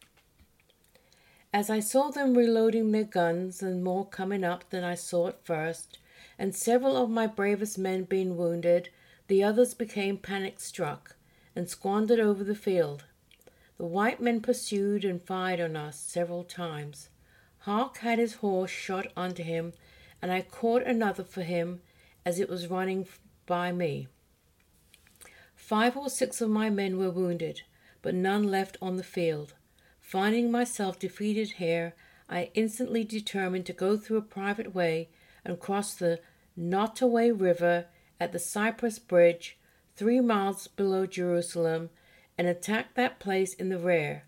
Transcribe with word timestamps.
As 1.52 1.68
I 1.70 1.80
saw 1.80 2.10
them 2.10 2.36
reloading 2.36 2.90
their 2.90 3.04
guns 3.04 3.62
and 3.62 3.84
more 3.84 4.04
coming 4.06 4.42
up 4.44 4.68
than 4.70 4.82
I 4.82 4.96
saw 4.96 5.28
at 5.28 5.44
first, 5.44 5.98
and 6.38 6.54
several 6.54 6.96
of 6.96 7.10
my 7.10 7.28
bravest 7.28 7.78
men 7.78 8.02
being 8.04 8.36
wounded, 8.36 8.88
the 9.28 9.44
others 9.44 9.74
became 9.74 10.16
panic 10.16 10.58
struck 10.58 11.14
and 11.54 11.68
squandered 11.68 12.18
over 12.18 12.42
the 12.42 12.54
field. 12.54 13.04
The 13.78 13.84
white 13.84 14.20
men 14.20 14.40
pursued 14.40 15.04
and 15.04 15.22
fired 15.22 15.60
on 15.60 15.76
us 15.76 16.00
several 16.00 16.42
times. 16.42 17.09
Hark 17.60 17.98
had 17.98 18.18
his 18.18 18.34
horse 18.34 18.70
shot 18.70 19.08
under 19.16 19.42
him, 19.42 19.74
and 20.22 20.32
I 20.32 20.40
caught 20.40 20.82
another 20.82 21.24
for 21.24 21.42
him 21.42 21.82
as 22.24 22.40
it 22.40 22.48
was 22.48 22.68
running 22.68 23.06
by 23.46 23.70
me. 23.70 24.08
Five 25.54 25.96
or 25.96 26.08
six 26.08 26.40
of 26.40 26.50
my 26.50 26.70
men 26.70 26.98
were 26.98 27.10
wounded, 27.10 27.62
but 28.02 28.14
none 28.14 28.44
left 28.44 28.76
on 28.80 28.96
the 28.96 29.02
field. 29.02 29.54
Finding 30.00 30.50
myself 30.50 30.98
defeated 30.98 31.52
here, 31.52 31.94
I 32.28 32.50
instantly 32.54 33.04
determined 33.04 33.66
to 33.66 33.72
go 33.72 33.96
through 33.96 34.16
a 34.16 34.22
private 34.22 34.74
way 34.74 35.10
and 35.44 35.60
cross 35.60 35.94
the 35.94 36.20
Nottoway 36.56 37.30
River 37.30 37.86
at 38.18 38.32
the 38.32 38.38
Cypress 38.38 38.98
Bridge, 38.98 39.58
three 39.96 40.20
miles 40.20 40.66
below 40.66 41.06
Jerusalem, 41.06 41.90
and 42.38 42.46
attack 42.46 42.94
that 42.94 43.20
place 43.20 43.54
in 43.54 43.68
the 43.68 43.78
rear. 43.78 44.24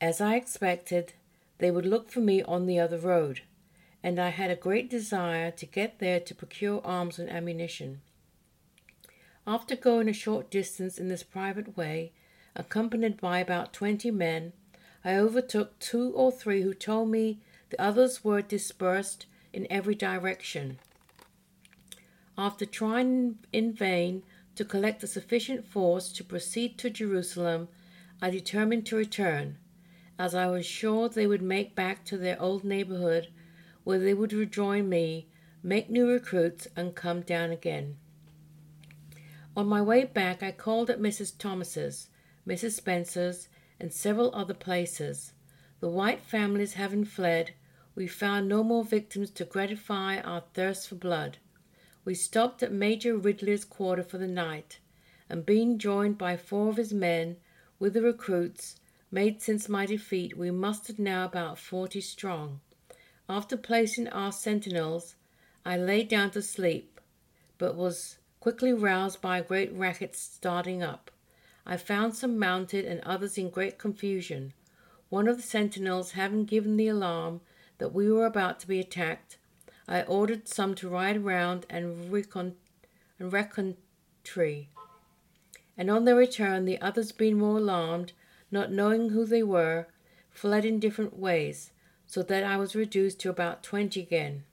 As 0.00 0.20
I 0.20 0.36
expected, 0.36 1.12
they 1.58 1.70
would 1.70 1.86
look 1.86 2.10
for 2.10 2.20
me 2.20 2.42
on 2.42 2.66
the 2.66 2.78
other 2.78 2.98
road, 2.98 3.42
and 4.02 4.18
I 4.18 4.30
had 4.30 4.50
a 4.50 4.56
great 4.56 4.90
desire 4.90 5.50
to 5.52 5.66
get 5.66 5.98
there 5.98 6.20
to 6.20 6.34
procure 6.34 6.80
arms 6.84 7.18
and 7.18 7.30
ammunition. 7.30 8.00
After 9.46 9.76
going 9.76 10.08
a 10.08 10.12
short 10.12 10.50
distance 10.50 10.98
in 10.98 11.08
this 11.08 11.22
private 11.22 11.76
way, 11.76 12.12
accompanied 12.56 13.20
by 13.20 13.38
about 13.38 13.72
twenty 13.72 14.10
men, 14.10 14.52
I 15.04 15.16
overtook 15.16 15.78
two 15.78 16.12
or 16.14 16.32
three 16.32 16.62
who 16.62 16.72
told 16.72 17.10
me 17.10 17.40
the 17.70 17.80
others 17.80 18.24
were 18.24 18.40
dispersed 18.40 19.26
in 19.52 19.66
every 19.70 19.94
direction. 19.94 20.78
After 22.36 22.66
trying 22.66 23.38
in 23.52 23.72
vain 23.72 24.22
to 24.56 24.64
collect 24.64 25.02
a 25.02 25.06
sufficient 25.06 25.66
force 25.66 26.10
to 26.12 26.24
proceed 26.24 26.78
to 26.78 26.90
Jerusalem, 26.90 27.68
I 28.22 28.30
determined 28.30 28.86
to 28.86 28.96
return 28.96 29.58
as 30.18 30.34
I 30.34 30.46
was 30.46 30.64
sure 30.64 31.08
they 31.08 31.26
would 31.26 31.42
make 31.42 31.74
back 31.74 32.04
to 32.06 32.16
their 32.16 32.40
old 32.40 32.64
neighborhood 32.64 33.28
where 33.84 33.98
they 33.98 34.14
would 34.14 34.32
rejoin 34.32 34.88
me, 34.88 35.28
make 35.62 35.90
new 35.90 36.08
recruits, 36.08 36.66
and 36.74 36.94
come 36.94 37.20
down 37.20 37.50
again. 37.50 37.96
On 39.56 39.66
my 39.66 39.80
way 39.80 40.04
back, 40.04 40.42
I 40.42 40.50
called 40.50 40.90
at 40.90 41.00
Mrs. 41.00 41.36
Thomas's, 41.38 42.08
Mrs. 42.46 42.72
Spencer's, 42.72 43.48
and 43.78 43.92
several 43.92 44.34
other 44.34 44.54
places. 44.54 45.32
The 45.80 45.88
white 45.88 46.20
families 46.20 46.74
having 46.74 47.04
fled, 47.04 47.54
we 47.94 48.06
found 48.06 48.48
no 48.48 48.64
more 48.64 48.84
victims 48.84 49.30
to 49.32 49.44
gratify 49.44 50.18
our 50.20 50.42
thirst 50.54 50.88
for 50.88 50.94
blood. 50.94 51.38
We 52.04 52.14
stopped 52.14 52.62
at 52.62 52.72
Major 52.72 53.16
Ridley's 53.16 53.64
quarter 53.64 54.02
for 54.02 54.18
the 54.18 54.26
night, 54.26 54.78
and 55.28 55.46
being 55.46 55.78
joined 55.78 56.18
by 56.18 56.36
four 56.36 56.68
of 56.68 56.76
his 56.76 56.92
men 56.92 57.36
with 57.78 57.94
the 57.94 58.02
recruits, 58.02 58.80
made 59.14 59.40
since 59.40 59.68
my 59.68 59.86
defeat, 59.86 60.36
we 60.36 60.50
mustered 60.50 60.98
now 60.98 61.24
about 61.24 61.56
forty 61.56 62.00
strong. 62.00 62.58
After 63.28 63.56
placing 63.56 64.08
our 64.08 64.32
sentinels, 64.32 65.14
I 65.64 65.76
lay 65.76 66.02
down 66.02 66.32
to 66.32 66.42
sleep, 66.42 67.00
but 67.56 67.76
was 67.76 68.18
quickly 68.40 68.72
roused 68.72 69.20
by 69.20 69.38
a 69.38 69.44
great 69.44 69.72
racket 69.72 70.16
starting 70.16 70.82
up. 70.82 71.12
I 71.64 71.76
found 71.76 72.16
some 72.16 72.40
mounted 72.40 72.84
and 72.84 73.00
others 73.02 73.38
in 73.38 73.50
great 73.50 73.78
confusion. 73.78 74.52
One 75.10 75.28
of 75.28 75.36
the 75.36 75.44
sentinels 75.44 76.12
having 76.12 76.44
given 76.44 76.76
the 76.76 76.88
alarm 76.88 77.40
that 77.78 77.94
we 77.94 78.10
were 78.10 78.26
about 78.26 78.58
to 78.60 78.66
be 78.66 78.80
attacked, 78.80 79.38
I 79.86 80.02
ordered 80.02 80.48
some 80.48 80.74
to 80.74 80.88
ride 80.88 81.24
round 81.24 81.66
and 81.70 82.10
recon- 82.12 82.56
and 83.20 83.32
reconnoitre. 83.32 84.66
And 85.78 85.88
on 85.88 86.04
their 86.04 86.16
return, 86.16 86.64
the 86.64 86.80
others 86.80 87.12
being 87.12 87.38
more 87.38 87.58
alarmed, 87.58 88.12
not 88.54 88.72
knowing 88.72 89.10
who 89.10 89.26
they 89.26 89.42
were, 89.42 89.88
fled 90.30 90.64
in 90.64 90.80
different 90.80 91.18
ways, 91.18 91.72
so 92.06 92.22
that 92.22 92.44
I 92.44 92.56
was 92.56 92.74
reduced 92.74 93.20
to 93.20 93.28
about 93.28 93.62
twenty 93.62 94.00
again. 94.00 94.44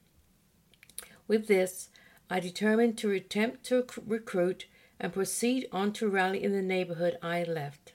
With 1.27 1.47
this, 1.47 1.89
I 2.29 2.41
determined 2.41 2.97
to 2.97 3.11
attempt 3.11 3.63
to 3.65 3.85
recruit 4.05 4.65
and 4.99 5.13
proceed 5.13 5.69
on 5.71 5.93
to 5.93 6.09
rally 6.09 6.43
in 6.43 6.51
the 6.51 6.61
neighborhood 6.61 7.17
I 7.21 7.37
had 7.37 7.47
left. 7.47 7.93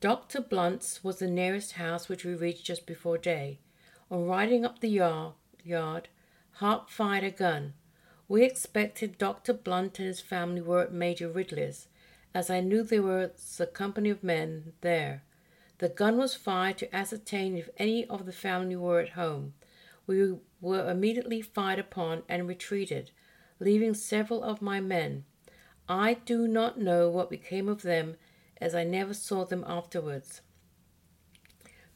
Dr. 0.00 0.40
Blunt's 0.40 1.02
was 1.02 1.18
the 1.18 1.26
nearest 1.26 1.72
house 1.72 2.08
which 2.08 2.24
we 2.24 2.34
reached 2.34 2.64
just 2.64 2.86
before 2.86 3.18
day. 3.18 3.58
On 4.10 4.26
riding 4.26 4.64
up 4.64 4.78
the 4.78 4.88
yard, 4.88 5.34
yard 5.62 6.08
Hark 6.52 6.88
fired 6.88 7.24
a 7.24 7.30
gun. 7.30 7.74
We 8.28 8.44
expected 8.44 9.18
Dr. 9.18 9.52
Blunt 9.52 9.98
and 9.98 10.08
his 10.08 10.20
family 10.20 10.60
were 10.60 10.82
at 10.82 10.92
Major 10.92 11.28
Ridley's, 11.28 11.88
as 12.34 12.50
I 12.50 12.60
knew 12.60 12.82
there 12.82 13.02
was 13.02 13.58
a 13.60 13.66
company 13.66 14.10
of 14.10 14.22
men 14.22 14.72
there. 14.80 15.22
The 15.78 15.88
gun 15.88 16.16
was 16.16 16.34
fired 16.34 16.78
to 16.78 16.94
ascertain 16.94 17.56
if 17.56 17.68
any 17.78 18.04
of 18.06 18.26
the 18.26 18.32
family 18.32 18.76
were 18.76 19.00
at 19.00 19.10
home. 19.10 19.54
We 20.06 20.36
were 20.60 20.90
immediately 20.90 21.40
fired 21.40 21.78
upon 21.78 22.22
and 22.28 22.48
retreated, 22.48 23.12
leaving 23.60 23.94
several 23.94 24.42
of 24.42 24.62
my 24.62 24.80
men. 24.80 25.24
I 25.88 26.14
do 26.14 26.48
not 26.48 26.78
know 26.78 27.08
what 27.08 27.30
became 27.30 27.68
of 27.68 27.82
them, 27.82 28.16
as 28.60 28.74
I 28.74 28.84
never 28.84 29.14
saw 29.14 29.44
them 29.44 29.64
afterwards. 29.66 30.40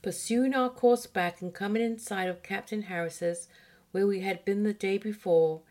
Pursuing 0.00 0.55
our 0.55 0.70
course 0.70 1.06
back 1.06 1.43
and 1.43 1.52
coming 1.52 1.82
in 1.82 1.99
sight 1.99 2.29
of 2.29 2.43
Captain 2.43 2.82
Harris's, 2.82 3.49
where 3.90 4.06
we 4.06 4.20
had 4.20 4.44
been 4.44 4.62
the 4.62 4.73
day 4.73 4.99
before, 4.99 5.62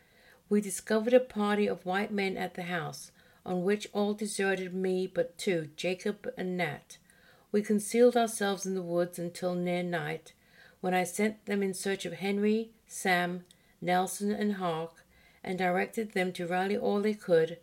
we 0.50 0.62
discovered 0.62 1.14
a 1.14 1.20
party 1.20 1.68
of 1.68 1.86
white 1.86 2.12
men 2.12 2.38
at 2.38 2.54
the 2.56 2.64
house, 2.64 3.12
on 3.46 3.64
which 3.64 3.88
all 3.94 4.14
deserted 4.14 4.74
me 4.74 5.08
but 5.08 5.38
two, 5.38 5.70
Jacob 5.76 6.32
and 6.38 6.56
Nat. 6.56 6.98
We 7.52 7.62
concealed 7.62 8.16
ourselves 8.16 8.66
in 8.66 8.76
the 8.76 8.82
woods 8.82 9.20
until 9.20 9.56
near 9.56 9.84
night, 9.84 10.34
when 10.80 10.94
I 10.94 11.04
sent 11.04 11.46
them 11.46 11.62
in 11.62 11.74
search 11.74 12.06
of 12.06 12.14
Henry, 12.14 12.72
Sam, 12.88 13.46
Nelson, 13.82 14.32
and 14.32 14.54
Hark, 14.54 15.06
and 15.44 15.58
directed 15.58 16.12
them 16.12 16.32
to 16.34 16.48
rally 16.48 16.78
all 16.78 17.02
they 17.02 17.14
could 17.14 17.58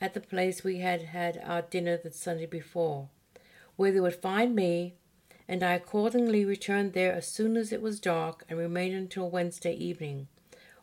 at 0.00 0.14
the 0.14 0.20
place 0.20 0.62
we 0.62 0.78
had 0.78 1.02
had 1.02 1.40
our 1.44 1.62
dinner 1.62 1.96
the 1.96 2.12
Sunday 2.12 2.46
before, 2.46 3.08
where 3.76 3.92
they 3.92 4.00
would 4.00 4.14
find 4.14 4.54
me, 4.54 4.94
and 5.48 5.62
I 5.62 5.74
accordingly 5.74 6.44
returned 6.44 6.92
there 6.92 7.12
as 7.12 7.26
soon 7.26 7.56
as 7.56 7.72
it 7.72 7.82
was 7.82 8.00
dark 8.00 8.44
and 8.48 8.58
remained 8.58 8.94
until 8.94 9.30
Wednesday 9.30 9.74
evening, 9.74 10.28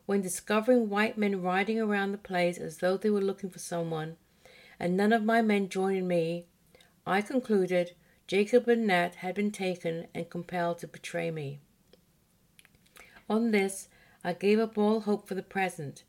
when 0.06 0.22
discovering 0.22 0.90
white 0.90 1.18
men 1.18 1.42
riding 1.42 1.80
around 1.80 2.12
the 2.12 2.18
place 2.18 2.58
as 2.58 2.78
though 2.78 2.98
they 2.98 3.10
were 3.10 3.22
looking 3.22 3.50
for 3.50 3.60
someone, 3.60 4.18
and 4.82 4.98
none 4.98 5.14
of 5.14 5.24
my 5.24 5.44
men 5.44 5.70
joining 5.70 6.08
me, 6.08 6.48
I 7.06 7.22
concluded 7.22 7.94
Jacob 8.26 8.68
and 8.68 8.88
Nat 8.88 9.14
had 9.18 9.36
been 9.36 9.52
taken 9.52 10.08
and 10.16 10.28
compelled 10.28 10.80
to 10.80 10.88
betray 10.88 11.30
me. 11.30 11.60
On 13.30 13.52
this, 13.52 13.90
I 14.24 14.34
gave 14.34 14.58
up 14.58 14.80
all 14.80 15.02
hope 15.02 15.28
for 15.28 15.36
the 15.36 15.44
present, 15.44 16.02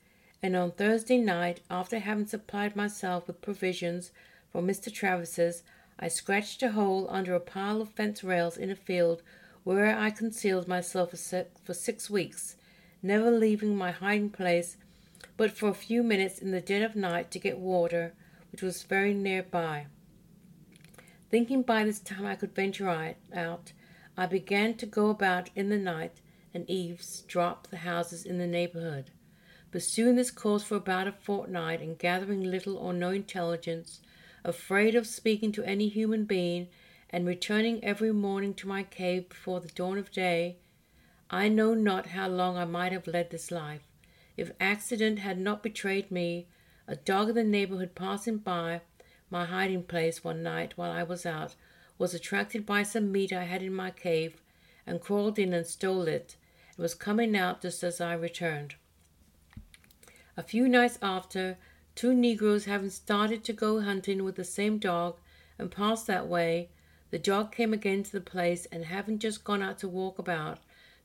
and 0.43 0.57
on 0.57 0.73
Thursday 0.73 1.19
night, 1.19 1.61
after 1.71 1.99
having 1.99 2.25
supplied 2.25 2.75
myself 2.75 3.27
with 3.27 3.43
provisions 3.43 4.11
for 4.51 4.63
Mr. 4.63 4.91
Travis's, 4.91 5.63
I 5.99 6.09
scratched 6.09 6.63
a 6.63 6.73
hole 6.73 7.07
under 7.11 7.35
a 7.35 7.41
pile 7.41 7.83
of 7.83 7.91
fence 7.91 8.25
rails 8.25 8.57
in 8.57 8.71
a 8.71 8.75
field 8.75 9.23
where 9.65 9.95
I 9.95 10.09
concealed 10.09 10.67
myself 10.67 11.11
for 11.11 11.75
six 11.75 12.09
weeks, 12.09 12.57
never 13.03 13.31
leaving 13.31 13.77
my 13.77 13.91
hiding 13.91 14.31
place 14.31 14.79
but 15.37 15.51
for 15.51 15.69
a 15.69 15.75
few 15.75 16.03
minutes 16.03 16.39
in 16.39 16.53
the 16.53 16.61
dead 16.63 16.81
of 16.81 16.97
night 16.97 17.31
to 17.33 17.39
get 17.39 17.59
water, 17.59 18.15
which 18.53 18.63
was 18.63 18.83
very 18.85 19.15
near 19.15 19.43
by. 19.43 19.87
Thinking 21.31 21.63
by 21.63 21.85
this 21.85 21.99
time 21.99 22.27
I 22.27 22.37
could 22.37 22.55
venture 22.55 22.89
out, 22.89 23.73
I 24.17 24.27
began 24.27 24.75
to 24.75 24.87
go 24.87 25.09
about 25.09 25.49
in 25.57 25.71
the 25.71 25.79
night 25.79 26.21
and 26.53 26.69
eavesdrop 26.69 27.69
the 27.69 27.79
houses 27.79 28.27
in 28.27 28.37
the 28.39 28.47
neighborhood. 28.47 29.11
Pursuing 29.71 30.17
this 30.17 30.31
course 30.31 30.63
for 30.63 30.77
about 30.77 31.09
a 31.09 31.13
fortnight 31.13 31.81
and 31.81 31.99
gathering 31.99 32.43
little 32.43 32.77
or 32.77 32.93
no 32.93 33.09
intelligence, 33.09 34.01
afraid 34.45 34.95
of 34.95 35.07
speaking 35.07 35.51
to 35.53 35.65
any 35.65 35.89
human 35.89 36.27
being, 36.27 36.69
and 37.09 37.27
returning 37.27 37.83
every 37.83 38.13
morning 38.13 38.53
to 38.55 38.69
my 38.69 38.83
cave 38.83 39.31
before 39.31 39.61
the 39.61 39.69
dawn 39.69 39.97
of 39.97 40.13
day, 40.13 40.57
I 41.31 41.49
know 41.49 41.73
not 41.73 42.09
how 42.09 42.29
long 42.29 42.59
I 42.59 42.67
might 42.67 42.93
have 42.93 43.07
led 43.07 43.31
this 43.31 43.51
life. 43.51 43.87
If 44.37 44.53
accident 44.61 45.19
had 45.19 45.39
not 45.39 45.63
betrayed 45.63 46.11
me, 46.11 46.49
a 46.87 46.97
dog 46.97 47.31
in 47.31 47.35
the 47.35 47.45
neighborhood 47.45 47.95
passing 47.95 48.39
by 48.39 48.81
my 49.31 49.45
hiding 49.45 49.83
place 49.83 50.23
one 50.23 50.43
night 50.43 50.77
while 50.77 50.91
I 50.91 51.03
was 51.03 51.25
out 51.25 51.55
was 51.99 52.15
attracted 52.15 52.67
by 52.67 52.83
some 52.83 53.13
meat 53.13 53.33
I 53.33 53.45
had 53.45 53.63
in 53.63 53.73
my 53.73 53.91
cave 53.91 54.43
and 54.87 55.01
crawled 55.01 55.39
in 55.39 55.53
and 55.53 55.67
stole 55.67 56.09
it 56.09 56.37
and 56.77 56.83
was 56.83 56.95
coming 56.95 57.37
out 57.37 57.63
just 57.63 57.83
as 57.83 58.01
I 58.01 58.15
returned. 58.15 58.75
A 60.37 60.43
few 60.43 60.69
nights 60.69 60.99
after, 61.03 61.59
two 61.95 62.15
Negroes 62.15 62.65
having 62.65 62.91
started 62.91 63.45
to 63.45 63.53
go 63.53 63.81
hunting 63.81 64.25
with 64.25 64.37
the 64.37 64.45
same 64.45 64.79
dog 64.79 65.19
and 65.59 65.71
passed 65.71 66.07
that 66.07 66.27
way, 66.27 66.71
the 67.11 67.19
dog 67.19 67.53
came 67.53 67.73
again 67.73 68.03
to 68.03 68.13
the 68.13 68.21
place 68.21 68.67
and 68.73 68.87
having 68.87 69.19
just 69.19 69.45
gone 69.45 69.63
out 69.63 69.79
to 69.79 69.89
walk 69.89 70.19
about, 70.19 70.59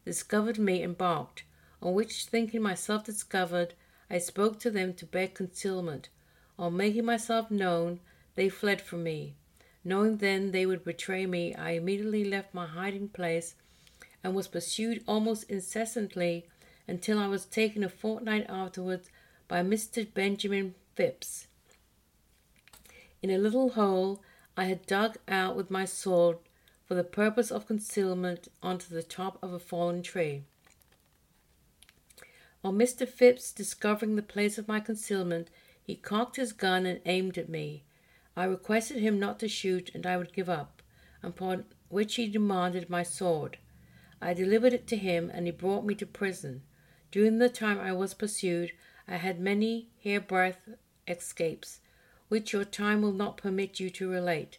discovered 0.06 0.58
me 0.58 0.82
and 0.82 0.98
barked, 0.98 1.44
on 1.82 1.94
which 1.94 2.26
thinking 2.26 2.62
myself 2.62 3.04
discovered, 3.04 3.74
I 4.10 4.20
spoke 4.20 4.60
to 4.60 4.72
them 4.72 4.94
to 4.96 5.06
beg 5.06 5.34
concealment. 5.34 6.10
On 6.58 6.76
making 6.76 7.06
myself 7.06 7.52
known, 7.52 8.00
they 8.36 8.50
fled 8.50 8.82
from 8.82 9.04
me. 9.04 9.36
Knowing 9.84 10.18
then 10.18 10.52
they 10.52 10.66
would 10.66 10.84
betray 10.84 11.26
me, 11.26 11.54
I 11.56 11.72
immediately 11.72 12.24
left 12.24 12.54
my 12.54 12.66
hiding 12.66 13.10
place 13.10 13.56
and 14.24 14.36
was 14.36 14.48
pursued 14.48 15.04
almost 15.08 15.50
incessantly 15.50 16.46
until 16.88 17.20
I 17.20 17.28
was 17.28 17.46
taken 17.46 17.84
a 17.84 17.90
fortnight 17.90 18.46
afterwards 18.50 19.10
by 19.48 19.62
Mr. 19.62 20.12
Benjamin 20.14 20.76
Phipps. 20.96 21.48
In 23.22 23.30
a 23.30 23.38
little 23.38 23.70
hole 23.72 24.22
I 24.56 24.66
had 24.66 24.86
dug 24.86 25.18
out 25.28 25.56
with 25.56 25.70
my 25.70 25.86
sword 25.86 26.38
for 26.86 26.96
the 26.96 27.04
purpose 27.04 27.52
of 27.52 27.68
concealment 27.68 28.48
onto 28.64 28.94
the 28.94 29.04
top 29.04 29.38
of 29.44 29.54
a 29.54 29.60
fallen 29.60 30.02
tree. 30.02 30.44
On 32.64 32.78
Mr. 32.78 33.08
Phipps 33.08 33.52
discovering 33.52 34.16
the 34.16 34.22
place 34.22 34.58
of 34.58 34.68
my 34.68 34.80
concealment, 34.80 35.50
he 35.84 35.96
cocked 35.96 36.36
his 36.36 36.54
gun 36.54 36.86
and 36.86 37.00
aimed 37.06 37.38
at 37.38 37.50
me. 37.50 37.84
I 38.36 38.46
requested 38.46 38.98
him 38.98 39.20
not 39.20 39.40
to 39.40 39.48
shoot, 39.48 39.92
and 39.94 40.06
I 40.06 40.18
would 40.18 40.34
give 40.34 40.50
up, 40.50 40.82
upon 41.24 41.66
which 41.90 42.16
he 42.16 42.28
demanded 42.28 42.90
my 42.90 43.04
sword. 43.04 43.58
I 44.22 44.34
delivered 44.34 44.74
it 44.74 44.88
to 44.88 44.98
him, 44.98 45.32
and 45.34 45.46
he 45.46 45.52
brought 45.52 45.86
me 45.86 45.96
to 45.96 46.06
prison. 46.06 46.64
During 47.12 47.38
the 47.38 47.50
time 47.50 47.80
I 47.80 47.94
was 47.94 48.14
pursued, 48.14 48.72
I 49.08 49.16
had 49.16 49.40
many 49.40 49.90
hairbreadth 50.04 50.76
escapes, 51.08 51.80
which 52.28 52.54
your 52.54 52.66
time 52.66 53.02
will 53.02 53.14
not 53.14 53.38
permit 53.38 53.80
you 53.80 53.90
to 53.92 54.10
relate. 54.10 54.58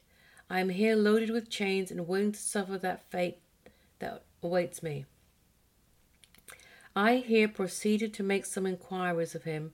I 0.49 0.61
am 0.61 0.71
here 0.71 0.97
loaded 0.97 1.31
with 1.31 1.51
chains 1.51 1.91
and 1.91 2.09
willing 2.09 2.33
to 2.33 2.41
suffer 2.41 2.79
that 2.79 3.11
fate 3.11 3.41
that 3.99 4.25
awaits 4.43 4.83
me. 4.83 5.05
I 6.97 7.17
here 7.17 7.49
proceeded 7.49 8.15
to 8.15 8.23
make 8.23 8.45
some 8.45 8.67
inquiries 8.67 9.35
of 9.35 9.45
him, 9.45 9.73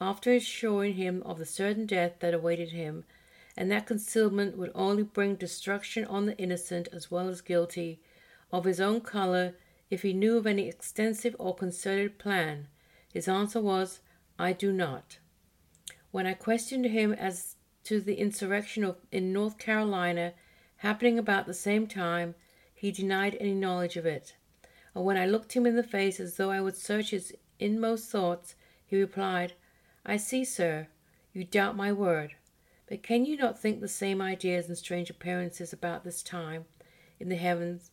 after 0.00 0.32
assuring 0.32 0.94
him 0.94 1.22
of 1.24 1.38
the 1.38 1.46
certain 1.46 1.86
death 1.86 2.16
that 2.20 2.34
awaited 2.34 2.70
him, 2.70 3.04
and 3.56 3.70
that 3.70 3.86
concealment 3.86 4.58
would 4.58 4.72
only 4.74 5.02
bring 5.02 5.36
destruction 5.36 6.04
on 6.04 6.26
the 6.26 6.36
innocent 6.36 6.88
as 6.92 7.10
well 7.10 7.28
as 7.28 7.40
guilty, 7.40 8.00
of 8.52 8.64
his 8.64 8.80
own 8.80 9.00
color, 9.00 9.54
if 9.90 10.02
he 10.02 10.12
knew 10.12 10.36
of 10.36 10.46
any 10.46 10.68
extensive 10.68 11.34
or 11.38 11.54
concerted 11.54 12.18
plan. 12.18 12.68
His 13.12 13.28
answer 13.28 13.60
was, 13.60 14.00
I 14.38 14.52
do 14.52 14.72
not. 14.72 15.18
When 16.10 16.26
I 16.26 16.34
questioned 16.34 16.86
him 16.86 17.12
as 17.12 17.56
to 17.84 18.00
the 18.00 18.16
insurrection 18.16 18.84
of, 18.84 18.96
in 19.10 19.32
North 19.32 19.58
Carolina 19.58 20.34
happening 20.78 21.18
about 21.18 21.46
the 21.46 21.54
same 21.54 21.86
time, 21.86 22.34
he 22.74 22.90
denied 22.90 23.36
any 23.40 23.54
knowledge 23.54 23.96
of 23.96 24.04
it. 24.04 24.36
And 24.96 25.04
when 25.04 25.18
I 25.18 25.26
looked 25.26 25.52
him 25.52 25.66
in 25.66 25.76
the 25.76 25.82
face 25.82 26.18
as 26.18 26.38
though 26.38 26.50
I 26.50 26.62
would 26.62 26.74
search 26.74 27.10
his 27.10 27.34
inmost 27.58 28.08
thoughts, 28.10 28.54
he 28.86 28.98
replied, 28.98 29.52
I 30.06 30.16
see, 30.16 30.42
sir, 30.42 30.88
you 31.34 31.44
doubt 31.44 31.76
my 31.76 31.92
word. 31.92 32.34
But 32.88 33.02
can 33.02 33.26
you 33.26 33.36
not 33.36 33.60
think 33.60 33.80
the 33.80 33.88
same 33.88 34.22
ideas 34.22 34.68
and 34.68 34.78
strange 34.78 35.10
appearances 35.10 35.70
about 35.70 36.02
this 36.02 36.22
time 36.22 36.64
in 37.20 37.28
the 37.28 37.36
heavens 37.36 37.90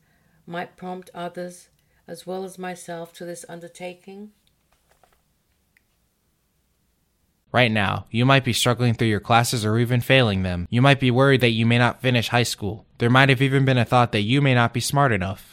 might 0.47 0.77
prompt 0.77 1.09
others 1.13 1.67
as 2.07 2.25
well 2.25 2.45
as 2.45 2.57
myself 2.57 3.11
to 3.15 3.25
this 3.25 3.43
undertaking? 3.49 4.31
Right 7.51 7.71
now, 7.71 8.05
you 8.11 8.25
might 8.25 8.45
be 8.45 8.53
struggling 8.53 8.93
through 8.93 9.09
your 9.09 9.19
classes 9.19 9.65
or 9.65 9.77
even 9.77 9.99
failing 9.99 10.43
them. 10.43 10.69
You 10.69 10.81
might 10.81 11.01
be 11.01 11.11
worried 11.11 11.41
that 11.41 11.49
you 11.49 11.65
may 11.65 11.77
not 11.77 12.01
finish 12.01 12.29
high 12.29 12.43
school. 12.43 12.85
There 12.99 13.09
might 13.09 13.27
have 13.27 13.41
even 13.41 13.65
been 13.65 13.77
a 13.77 13.83
thought 13.83 14.13
that 14.13 14.21
you 14.21 14.41
may 14.41 14.53
not 14.53 14.73
be 14.73 14.79
smart 14.79 15.11
enough. 15.11 15.52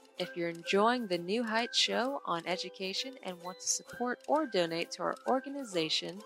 If 0.21 0.37
you're 0.37 0.49
enjoying 0.49 1.07
the 1.07 1.17
New 1.17 1.43
Heights 1.43 1.79
show 1.79 2.21
on 2.25 2.45
education 2.45 3.15
and 3.23 3.41
want 3.41 3.59
to 3.59 3.67
support 3.67 4.19
or 4.27 4.45
donate 4.45 4.91
to 4.91 5.01
our 5.01 5.15
organization, 5.27 6.19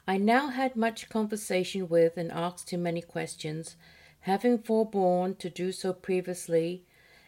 I 0.08 0.18
now 0.18 0.48
had 0.48 0.76
much 0.76 1.08
conversation 1.08 1.88
with 1.88 2.18
and 2.18 2.32
asked 2.32 2.72
him 2.72 2.82
many 2.82 3.04
questions, 3.04 3.76
having 4.22 4.58
forborne 4.58 5.36
to 5.36 5.52
do 5.52 5.72
so 5.72 5.94
previously, 5.94 6.84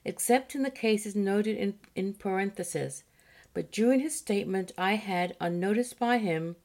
except 0.06 0.56
in 0.56 0.64
the 0.64 0.72
cases 0.72 1.16
noted 1.16 1.58
in, 1.58 1.76
in 1.96 2.14
parentheses. 2.14 3.04
But 3.54 3.72
during 3.72 4.00
his 4.00 4.18
statement, 4.18 4.72
I 4.78 4.94
had, 4.96 5.36
unnoticed 5.40 6.00
by 6.00 6.20
him, 6.20 6.56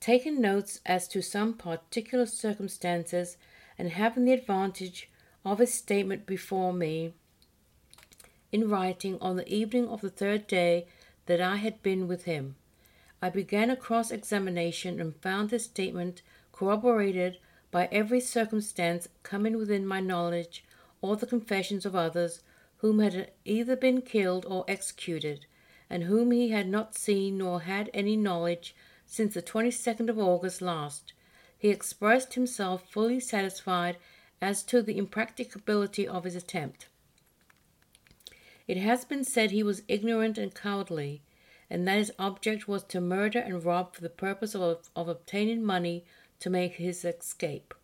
taken 0.00 0.40
notes 0.40 0.80
as 0.86 1.08
to 1.08 1.22
some 1.22 1.54
particular 1.54 2.26
circumstances, 2.26 3.36
and 3.78 3.90
having 3.90 4.24
the 4.24 4.32
advantage 4.32 5.10
of 5.44 5.58
his 5.58 5.72
statement 5.72 6.26
before 6.26 6.72
me 6.72 7.12
in 8.52 8.68
writing 8.68 9.18
on 9.20 9.36
the 9.36 9.48
evening 9.52 9.88
of 9.88 10.00
the 10.00 10.10
third 10.10 10.46
day 10.46 10.86
that 11.26 11.40
I 11.40 11.56
had 11.56 11.82
been 11.82 12.08
with 12.08 12.24
him. 12.24 12.56
I 13.20 13.30
began 13.30 13.70
a 13.70 13.76
cross 13.76 14.10
examination 14.10 15.00
and 15.00 15.16
found 15.16 15.50
his 15.50 15.64
statement 15.64 16.22
corroborated 16.52 17.38
by 17.70 17.88
every 17.90 18.20
circumstance 18.20 19.08
coming 19.22 19.56
within 19.56 19.86
my 19.86 20.00
knowledge 20.00 20.64
or 21.00 21.16
the 21.16 21.26
confessions 21.26 21.84
of 21.84 21.94
others 21.94 22.40
whom 22.78 22.98
had 22.98 23.30
either 23.44 23.76
been 23.76 24.02
killed 24.02 24.44
or 24.46 24.64
executed, 24.68 25.46
and 25.88 26.04
whom 26.04 26.30
he 26.30 26.50
had 26.50 26.68
not 26.68 26.96
seen 26.96 27.38
nor 27.38 27.60
had 27.62 27.90
any 27.94 28.16
knowledge 28.16 28.74
since 29.06 29.34
the 29.34 29.42
22nd 29.42 30.08
of 30.08 30.18
August 30.18 30.60
last. 30.60 31.12
He 31.56 31.70
expressed 31.70 32.34
himself 32.34 32.90
fully 32.90 33.20
satisfied 33.20 33.96
as 34.40 34.62
to 34.64 34.82
the 34.82 34.98
impracticability 34.98 36.06
of 36.06 36.24
his 36.24 36.36
attempt. 36.36 36.88
It 38.66 38.76
has 38.76 39.04
been 39.04 39.24
said 39.24 39.50
he 39.50 39.62
was 39.62 39.82
ignorant 39.88 40.38
and 40.38 40.54
cowardly, 40.54 41.22
and 41.70 41.86
that 41.86 41.98
his 41.98 42.12
object 42.18 42.68
was 42.68 42.82
to 42.84 43.00
murder 43.00 43.38
and 43.38 43.64
rob 43.64 43.94
for 43.94 44.02
the 44.02 44.10
purpose 44.10 44.54
of, 44.54 44.90
of 44.94 45.08
obtaining 45.08 45.64
money 45.64 46.04
to 46.40 46.50
make 46.50 46.74
his 46.74 47.04
escape. 47.04 47.74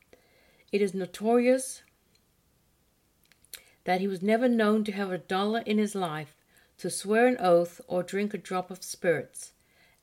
It 0.70 0.82
is 0.82 0.92
notorious 0.92 1.82
that 3.84 4.00
he 4.00 4.08
was 4.08 4.22
never 4.22 4.48
known 4.48 4.84
to 4.84 4.92
have 4.92 5.10
a 5.10 5.18
dollar 5.18 5.60
in 5.66 5.78
his 5.78 5.94
life, 5.94 6.34
to 6.78 6.90
swear 6.90 7.26
an 7.26 7.36
oath, 7.38 7.80
or 7.86 8.02
drink 8.02 8.32
a 8.34 8.38
drop 8.38 8.70
of 8.70 8.82
spirits. 8.82 9.52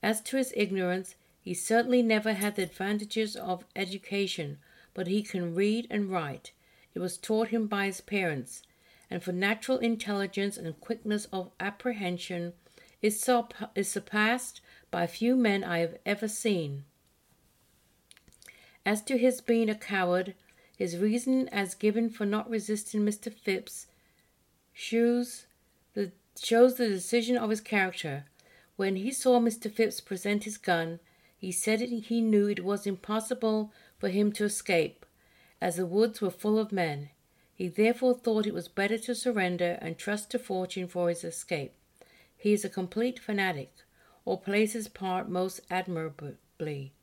As 0.01 0.21
to 0.21 0.37
his 0.37 0.53
ignorance, 0.55 1.15
he 1.41 1.53
certainly 1.53 2.01
never 2.01 2.33
had 2.33 2.55
the 2.55 2.63
advantages 2.63 3.35
of 3.35 3.65
education, 3.75 4.59
but 4.93 5.07
he 5.07 5.23
can 5.23 5.55
read 5.55 5.87
and 5.89 6.11
write. 6.11 6.51
It 6.93 6.99
was 6.99 7.17
taught 7.17 7.49
him 7.49 7.67
by 7.67 7.85
his 7.85 8.01
parents, 8.01 8.63
and 9.09 9.23
for 9.23 9.31
natural 9.31 9.77
intelligence 9.77 10.57
and 10.57 10.79
quickness 10.79 11.25
of 11.31 11.51
apprehension 11.59 12.53
is, 13.01 13.29
is 13.75 13.89
surpassed 13.89 14.61
by 14.91 15.07
few 15.07 15.35
men 15.35 15.63
I 15.63 15.79
have 15.79 15.97
ever 16.05 16.27
seen. 16.27 16.83
As 18.85 19.01
to 19.03 19.17
his 19.17 19.41
being 19.41 19.69
a 19.69 19.75
coward, 19.75 20.35
his 20.79 20.97
reason 20.97 21.49
as 21.49 21.75
given 21.75 22.09
for 22.09 22.25
not 22.25 22.49
resisting 22.49 23.01
Mr. 23.01 23.31
Phipps 23.31 23.87
shows 24.71 25.45
the, 25.93 26.13
shows 26.41 26.75
the 26.75 26.87
decision 26.87 27.35
of 27.35 27.49
his 27.49 27.59
character. 27.59 28.23
When 28.77 28.95
he 28.95 29.11
saw 29.11 29.41
Mr. 29.41 29.69
Phipps 29.69 29.99
present 29.99 30.45
his 30.45 30.57
gun, 30.57 31.01
he 31.37 31.51
said 31.51 31.81
he 31.81 32.21
knew 32.21 32.47
it 32.47 32.63
was 32.63 32.87
impossible 32.87 33.73
for 33.97 34.07
him 34.07 34.31
to 34.31 34.45
escape, 34.45 35.05
as 35.59 35.75
the 35.75 35.85
woods 35.85 36.21
were 36.21 36.31
full 36.31 36.57
of 36.57 36.71
men. 36.71 37.09
He 37.53 37.67
therefore 37.67 38.13
thought 38.13 38.47
it 38.47 38.53
was 38.53 38.69
better 38.69 38.97
to 38.99 39.13
surrender 39.13 39.77
and 39.81 39.97
trust 39.97 40.31
to 40.31 40.39
fortune 40.39 40.87
for 40.87 41.09
his 41.09 41.25
escape. 41.25 41.73
He 42.37 42.53
is 42.53 42.63
a 42.63 42.69
complete 42.69 43.19
fanatic, 43.19 43.73
or 44.23 44.39
plays 44.39 44.71
his 44.71 44.87
part 44.87 45.27
most 45.27 45.59
admirably. 45.69 46.93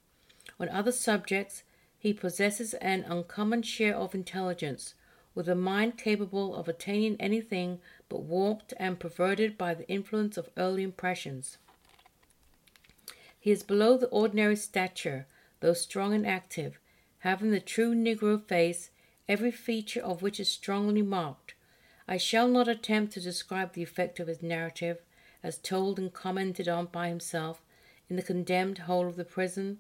On 0.58 0.70
other 0.70 0.92
subjects, 0.92 1.62
he 2.06 2.12
possesses 2.12 2.72
an 2.74 3.04
uncommon 3.08 3.60
share 3.62 3.96
of 3.96 4.14
intelligence, 4.14 4.94
with 5.34 5.48
a 5.48 5.56
mind 5.56 5.98
capable 5.98 6.54
of 6.54 6.68
attaining 6.68 7.16
anything 7.18 7.80
but 8.08 8.22
warped 8.22 8.72
and 8.76 9.00
perverted 9.00 9.58
by 9.58 9.74
the 9.74 9.88
influence 9.88 10.36
of 10.36 10.48
early 10.56 10.84
impressions. 10.84 11.58
He 13.40 13.50
is 13.50 13.64
below 13.64 13.98
the 13.98 14.06
ordinary 14.10 14.54
stature, 14.54 15.26
though 15.58 15.72
strong 15.72 16.14
and 16.14 16.24
active, 16.24 16.78
having 17.18 17.50
the 17.50 17.58
true 17.58 17.92
Negro 17.92 18.40
face, 18.40 18.90
every 19.28 19.50
feature 19.50 20.00
of 20.00 20.22
which 20.22 20.38
is 20.38 20.48
strongly 20.48 21.02
marked. 21.02 21.54
I 22.06 22.18
shall 22.18 22.46
not 22.46 22.68
attempt 22.68 23.14
to 23.14 23.20
describe 23.20 23.72
the 23.72 23.82
effect 23.82 24.20
of 24.20 24.28
his 24.28 24.44
narrative, 24.44 24.98
as 25.42 25.58
told 25.58 25.98
and 25.98 26.12
commented 26.12 26.68
on 26.68 26.86
by 26.86 27.08
himself 27.08 27.62
in 28.08 28.14
the 28.14 28.22
condemned 28.22 28.78
hole 28.78 29.08
of 29.08 29.16
the 29.16 29.24
prison, 29.24 29.78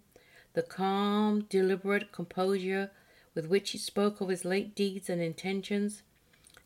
the 0.56 0.62
calm, 0.62 1.42
deliberate 1.50 2.10
composure 2.12 2.90
with 3.34 3.46
which 3.46 3.72
he 3.72 3.78
spoke 3.78 4.22
of 4.22 4.30
his 4.30 4.42
late 4.42 4.74
deeds 4.74 5.10
and 5.10 5.20
intentions, 5.20 6.02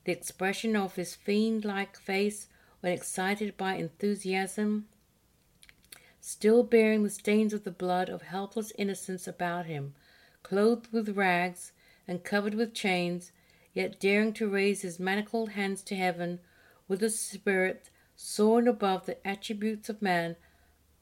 the 0.05 0.13
expression 0.13 0.77
of 0.77 0.95
his 0.95 1.17
fiend 1.17 1.65
like 1.65 1.97
face 1.97 2.47
when 2.79 2.93
excited 2.93 3.57
by 3.57 3.75
enthusiasm, 3.75 4.87
still 6.21 6.63
bearing 6.63 7.03
the 7.03 7.11
stains 7.11 7.53
of 7.53 7.65
the 7.65 7.71
blood 7.73 8.09
of 8.09 8.23
helpless 8.23 8.73
innocence 8.79 9.27
about 9.27 9.67
him, 9.67 9.93
clothed 10.45 10.87
with 10.93 11.17
rags 11.17 11.73
and 12.07 12.23
covered 12.23 12.55
with 12.55 12.73
chains, 12.73 13.33
yet 13.75 13.99
daring 13.99 14.33
to 14.33 14.49
raise 14.49 14.83
his 14.83 15.01
manacled 15.01 15.51
hands 15.51 15.83
to 15.83 15.97
heaven 15.97 16.39
with 16.87 17.03
a 17.03 17.11
spirit 17.11 17.91
soaring 18.15 18.69
above 18.69 19.07
the 19.07 19.27
attributes 19.27 19.89
of 19.89 20.01
man, 20.01 20.37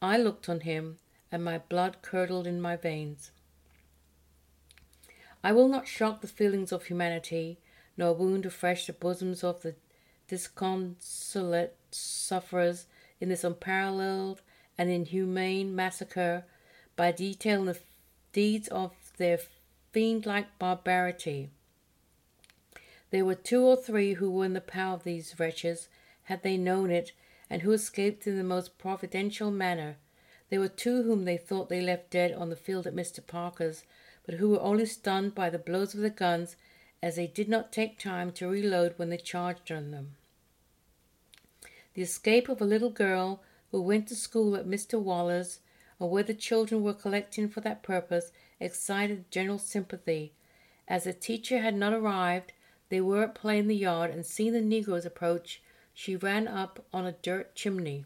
I 0.01 0.17
looked 0.17 0.49
on 0.49 0.61
him, 0.61 0.97
and 1.31 1.45
my 1.45 1.59
blood 1.59 1.99
curdled 2.03 2.47
in 2.47 2.61
my 2.61 2.77
veins. 2.77 3.31
I 5.43 5.53
will 5.53 5.69
not 5.69 5.87
shock 5.87 6.21
the 6.21 6.27
feelings 6.27 6.73
of 6.73 6.85
humanity, 6.85 7.59
nor 7.97 8.15
wound 8.15 8.47
afresh 8.47 8.87
the 8.87 8.93
bosoms 8.93 9.45
of 9.45 9.63
the 9.63 9.75
disconsolate 10.29 11.77
sufferers 11.91 12.87
in 13.21 13.29
this 13.29 13.45
unparalleled 13.45 14.43
and 14.77 14.91
inhumane 14.91 15.75
massacre 15.75 16.45
by 16.97 17.13
detailing 17.13 17.67
the 17.67 17.79
deeds 18.33 18.69
of 18.69 18.93
their 19.17 19.39
fiend 19.93 20.27
like 20.27 20.59
barbarity. 20.59 21.51
There 23.11 23.25
were 23.25 23.35
two 23.35 23.63
or 23.63 23.77
three 23.77 24.15
who 24.15 24.31
were 24.31 24.45
in 24.45 24.53
the 24.53 24.61
power 24.61 24.95
of 24.95 25.05
these 25.05 25.39
wretches, 25.39 25.89
had 26.25 26.43
they 26.43 26.57
known 26.57 26.91
it, 26.91 27.13
and 27.49 27.63
who 27.63 27.73
escaped 27.73 28.27
in 28.27 28.37
the 28.37 28.45
most 28.45 28.77
providential 28.79 29.51
manner. 29.51 29.97
There 30.51 30.61
were 30.61 30.69
two 30.69 31.03
whom 31.03 31.25
they 31.25 31.37
thought 31.37 31.69
they 31.69 31.81
left 31.81 32.11
dead 32.11 32.33
on 32.33 32.49
the 32.49 32.57
field 32.57 32.87
at 32.87 32.95
Mr. 32.95 33.25
Parker's, 33.27 33.85
but 34.25 34.37
who 34.37 34.51
were 34.51 34.61
only 34.61 34.87
stunned 34.87 35.35
by 35.35 35.51
the 35.51 35.59
blows 35.59 35.95
of 35.95 36.01
the 36.01 36.11
guns, 36.11 36.57
as 37.03 37.17
they 37.17 37.27
did 37.27 37.49
not 37.49 37.73
take 37.73 37.99
time 37.99 38.33
to 38.33 38.49
reload 38.49 38.95
when 38.97 39.11
they 39.11 39.17
charged 39.17 39.71
on 39.71 39.91
them. 39.91 40.17
The 41.95 42.03
escape 42.03 42.49
of 42.49 42.61
a 42.61 42.67
little 42.67 42.91
girl 42.91 43.43
who 43.71 43.83
went 43.83 44.09
to 44.09 44.17
school 44.17 44.57
at 44.57 44.67
Mr. 44.67 45.01
Waller's, 45.01 45.61
or 45.99 46.09
where 46.09 46.23
the 46.23 46.35
children 46.35 46.83
were 46.83 46.95
collecting 46.95 47.49
for 47.49 47.61
that 47.61 47.83
purpose, 47.83 48.33
excited 48.61 49.31
general 49.31 49.59
sympathy. 49.59 50.33
As 50.87 51.05
the 51.05 51.13
teacher 51.13 51.59
had 51.59 51.75
not 51.75 51.93
arrived, 51.93 52.53
they 52.89 53.01
were 53.01 53.25
at 53.25 53.35
play 53.35 53.59
in 53.59 53.69
the 53.69 53.77
yard, 53.77 54.11
and 54.11 54.25
seeing 54.25 54.53
the 54.53 54.61
negroes 54.61 55.05
approach, 55.05 55.61
she 55.93 56.17
ran 56.17 56.49
up 56.49 56.85
on 56.93 57.05
a 57.05 57.13
dirt 57.13 57.55
chimney, 57.55 58.05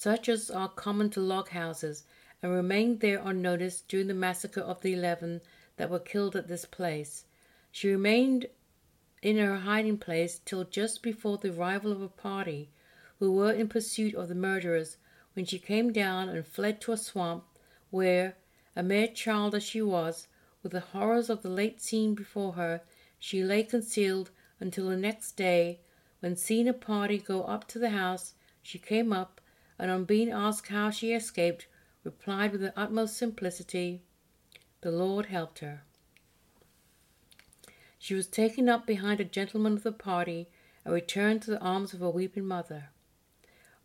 such 0.00 0.30
as 0.30 0.50
are 0.50 0.70
common 0.70 1.10
to 1.10 1.20
log 1.20 1.50
houses, 1.50 2.04
and 2.42 2.50
remained 2.50 3.00
there 3.00 3.20
unnoticed 3.22 3.86
during 3.86 4.06
the 4.06 4.14
massacre 4.14 4.62
of 4.62 4.80
the 4.80 4.94
eleven 4.94 5.42
that 5.76 5.90
were 5.90 5.98
killed 5.98 6.34
at 6.34 6.48
this 6.48 6.64
place. 6.64 7.26
She 7.70 7.90
remained 7.90 8.46
in 9.20 9.36
her 9.36 9.56
hiding 9.56 9.98
place 9.98 10.40
till 10.42 10.64
just 10.64 11.02
before 11.02 11.36
the 11.36 11.52
arrival 11.52 11.92
of 11.92 12.00
a 12.00 12.08
party 12.08 12.70
who 13.18 13.30
were 13.30 13.52
in 13.52 13.68
pursuit 13.68 14.14
of 14.14 14.28
the 14.28 14.34
murderers, 14.34 14.96
when 15.34 15.44
she 15.44 15.58
came 15.58 15.92
down 15.92 16.30
and 16.30 16.46
fled 16.46 16.80
to 16.80 16.92
a 16.92 16.96
swamp, 16.96 17.44
where, 17.90 18.36
a 18.74 18.82
mere 18.82 19.06
child 19.06 19.54
as 19.54 19.62
she 19.62 19.82
was, 19.82 20.28
with 20.62 20.72
the 20.72 20.80
horrors 20.80 21.28
of 21.28 21.42
the 21.42 21.50
late 21.50 21.78
scene 21.82 22.14
before 22.14 22.54
her, 22.54 22.80
she 23.18 23.44
lay 23.44 23.62
concealed 23.62 24.30
until 24.60 24.88
the 24.88 24.96
next 24.96 25.32
day, 25.32 25.80
when 26.20 26.36
seeing 26.36 26.68
a 26.68 26.72
party 26.72 27.18
go 27.18 27.42
up 27.42 27.68
to 27.68 27.78
the 27.78 27.90
house, 27.90 28.32
she 28.62 28.78
came 28.78 29.12
up, 29.12 29.39
and 29.80 29.90
on 29.90 30.04
being 30.04 30.30
asked 30.30 30.68
how 30.68 30.90
she 30.90 31.14
escaped, 31.14 31.66
replied 32.04 32.52
with 32.52 32.60
the 32.60 32.78
utmost 32.78 33.16
simplicity, 33.16 34.02
The 34.82 34.90
Lord 34.90 35.26
helped 35.26 35.60
her. 35.60 35.82
She 37.98 38.14
was 38.14 38.26
taken 38.26 38.68
up 38.68 38.86
behind 38.86 39.20
a 39.20 39.24
gentleman 39.24 39.72
of 39.72 39.82
the 39.82 39.92
party 39.92 40.48
and 40.84 40.92
returned 40.92 41.42
to 41.42 41.50
the 41.50 41.60
arms 41.60 41.94
of 41.94 42.00
her 42.00 42.10
weeping 42.10 42.46
mother. 42.46 42.90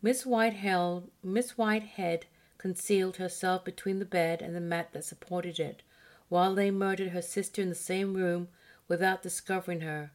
Miss 0.02 0.26
Whitehead, 0.26 1.04
Miss 1.22 1.56
Whitehead 1.56 2.26
concealed 2.58 3.16
herself 3.16 3.64
between 3.64 3.98
the 3.98 4.04
bed 4.04 4.42
and 4.42 4.54
the 4.54 4.60
mat 4.60 4.90
that 4.92 5.04
supported 5.04 5.58
it, 5.58 5.82
while 6.28 6.54
they 6.54 6.70
murdered 6.70 7.10
her 7.10 7.22
sister 7.22 7.62
in 7.62 7.70
the 7.70 7.74
same 7.74 8.14
room 8.14 8.48
without 8.86 9.22
discovering 9.22 9.80
her. 9.80 10.12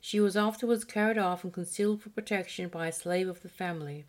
She 0.00 0.20
was 0.20 0.36
afterwards 0.36 0.84
carried 0.84 1.18
off 1.18 1.42
and 1.42 1.52
concealed 1.52 2.02
for 2.02 2.10
protection 2.10 2.68
by 2.68 2.88
a 2.88 2.92
slave 2.92 3.28
of 3.28 3.42
the 3.42 3.48
family, 3.48 4.04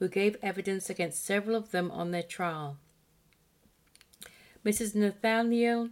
who 0.00 0.08
gave 0.08 0.36
evidence 0.42 0.90
against 0.90 1.24
several 1.24 1.54
of 1.54 1.70
them 1.70 1.90
on 1.90 2.10
their 2.10 2.22
trial. 2.22 2.78
Mrs. 4.64 4.94
Nathaniel 4.94 5.90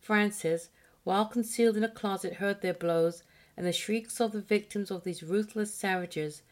Francis, 0.00 0.68
while 1.04 1.24
concealed 1.24 1.76
in 1.76 1.82
a 1.82 1.88
closet, 1.88 2.34
heard 2.34 2.60
their 2.60 2.74
blows 2.74 3.22
and 3.56 3.66
the 3.66 3.72
shrieks 3.72 4.20
of 4.20 4.32
the 4.32 4.40
victims 4.40 4.90
of 4.90 5.04
these 5.04 5.22
ruthless 5.22 5.72
savages. 5.72 6.42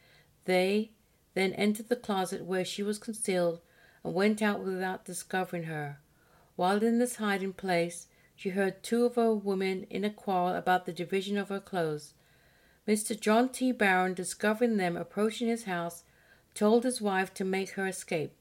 They 0.46 0.90
then 1.34 1.52
entered 1.52 1.88
the 1.88 1.96
closet 1.96 2.44
where 2.44 2.64
she 2.64 2.82
was 2.82 2.99
concealed 2.99 3.61
and 4.02 4.14
went 4.14 4.40
out 4.40 4.64
without 4.64 5.04
discovering 5.04 5.64
her. 5.64 5.99
While 6.56 6.82
in 6.82 6.99
this 6.99 7.16
hiding 7.16 7.52
place, 7.52 8.06
she 8.34 8.50
heard 8.50 8.82
two 8.82 9.04
of 9.04 9.16
her 9.16 9.34
women 9.34 9.87
in 9.90 10.04
a 10.04 10.11
quarrel 10.11 10.54
about 10.54 10.87
the 10.87 10.92
division 10.92 11.37
of 11.37 11.50
her 11.50 11.61
clothes. 11.61 12.14
Mr. 12.88 13.18
John 13.18 13.50
T. 13.50 13.73
Barrow, 13.73 14.12
discovering 14.14 14.78
them 14.78 14.96
approaching 14.96 15.49
his 15.49 15.64
house, 15.64 16.04
told 16.54 16.84
his 16.84 17.00
wife 17.00 17.34
to 17.34 17.44
make 17.44 17.70
her 17.70 17.87
escape, 17.87 18.32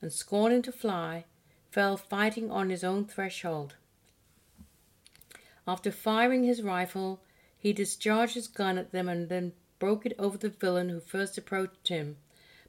and 0.00 0.12
scorning 0.12 0.62
to 0.62 0.72
fly, 0.72 1.24
fell 1.70 1.96
fighting 1.96 2.50
on 2.50 2.70
his 2.70 2.82
own 2.82 3.04
threshold. 3.04 3.74
After 5.66 5.90
firing 5.90 6.44
his 6.44 6.62
rifle, 6.62 7.20
he 7.58 7.72
discharged 7.72 8.34
his 8.34 8.48
gun 8.48 8.78
at 8.78 8.92
them 8.92 9.08
and 9.08 9.28
then 9.28 9.52
broke 9.78 10.06
it 10.06 10.14
over 10.18 10.38
the 10.38 10.48
villain 10.48 10.88
who 10.88 11.00
first 11.00 11.36
approached 11.36 11.88
him, 11.88 12.16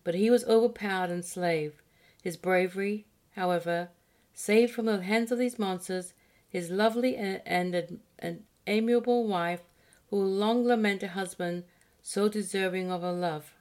but 0.03 0.15
he 0.15 0.29
was 0.29 0.44
overpowered 0.46 1.10
and 1.10 1.24
slave. 1.24 1.82
His 2.22 2.36
bravery, 2.36 3.06
however, 3.36 3.89
saved 4.34 4.74
from 4.74 4.86
the 4.86 5.01
hands 5.01 5.32
of 5.32 5.39
these 5.39 5.58
monsters 5.58 6.13
his 6.50 6.70
lovely 6.70 7.15
and, 7.15 7.41
and, 7.46 8.00
and 8.18 8.44
amiable 8.68 9.27
wife 9.27 9.62
who 10.10 10.18
long 10.18 10.65
lamented 10.65 11.10
a 11.10 11.13
husband 11.13 11.63
so 12.01 12.27
deserving 12.27 12.91
of 12.91 13.01
her 13.01 13.12
love. 13.12 13.53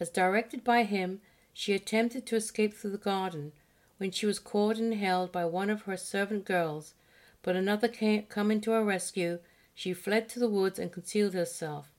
As 0.00 0.08
directed 0.08 0.64
by 0.64 0.84
him, 0.84 1.20
she 1.52 1.74
attempted 1.74 2.24
to 2.26 2.36
escape 2.36 2.72
through 2.72 2.92
the 2.92 2.98
garden, 2.98 3.52
when 3.98 4.10
she 4.10 4.24
was 4.24 4.38
caught 4.38 4.78
and 4.78 4.94
held 4.94 5.30
by 5.30 5.44
one 5.44 5.68
of 5.68 5.82
her 5.82 5.98
servant 5.98 6.46
girls, 6.46 6.94
but 7.42 7.54
another 7.54 7.86
came, 7.86 8.22
coming 8.22 8.62
to 8.62 8.70
her 8.70 8.82
rescue, 8.82 9.40
she 9.74 9.92
fled 9.92 10.28
to 10.30 10.38
the 10.38 10.48
woods 10.48 10.78
and 10.78 10.90
concealed 10.90 11.34
herself. 11.34 11.92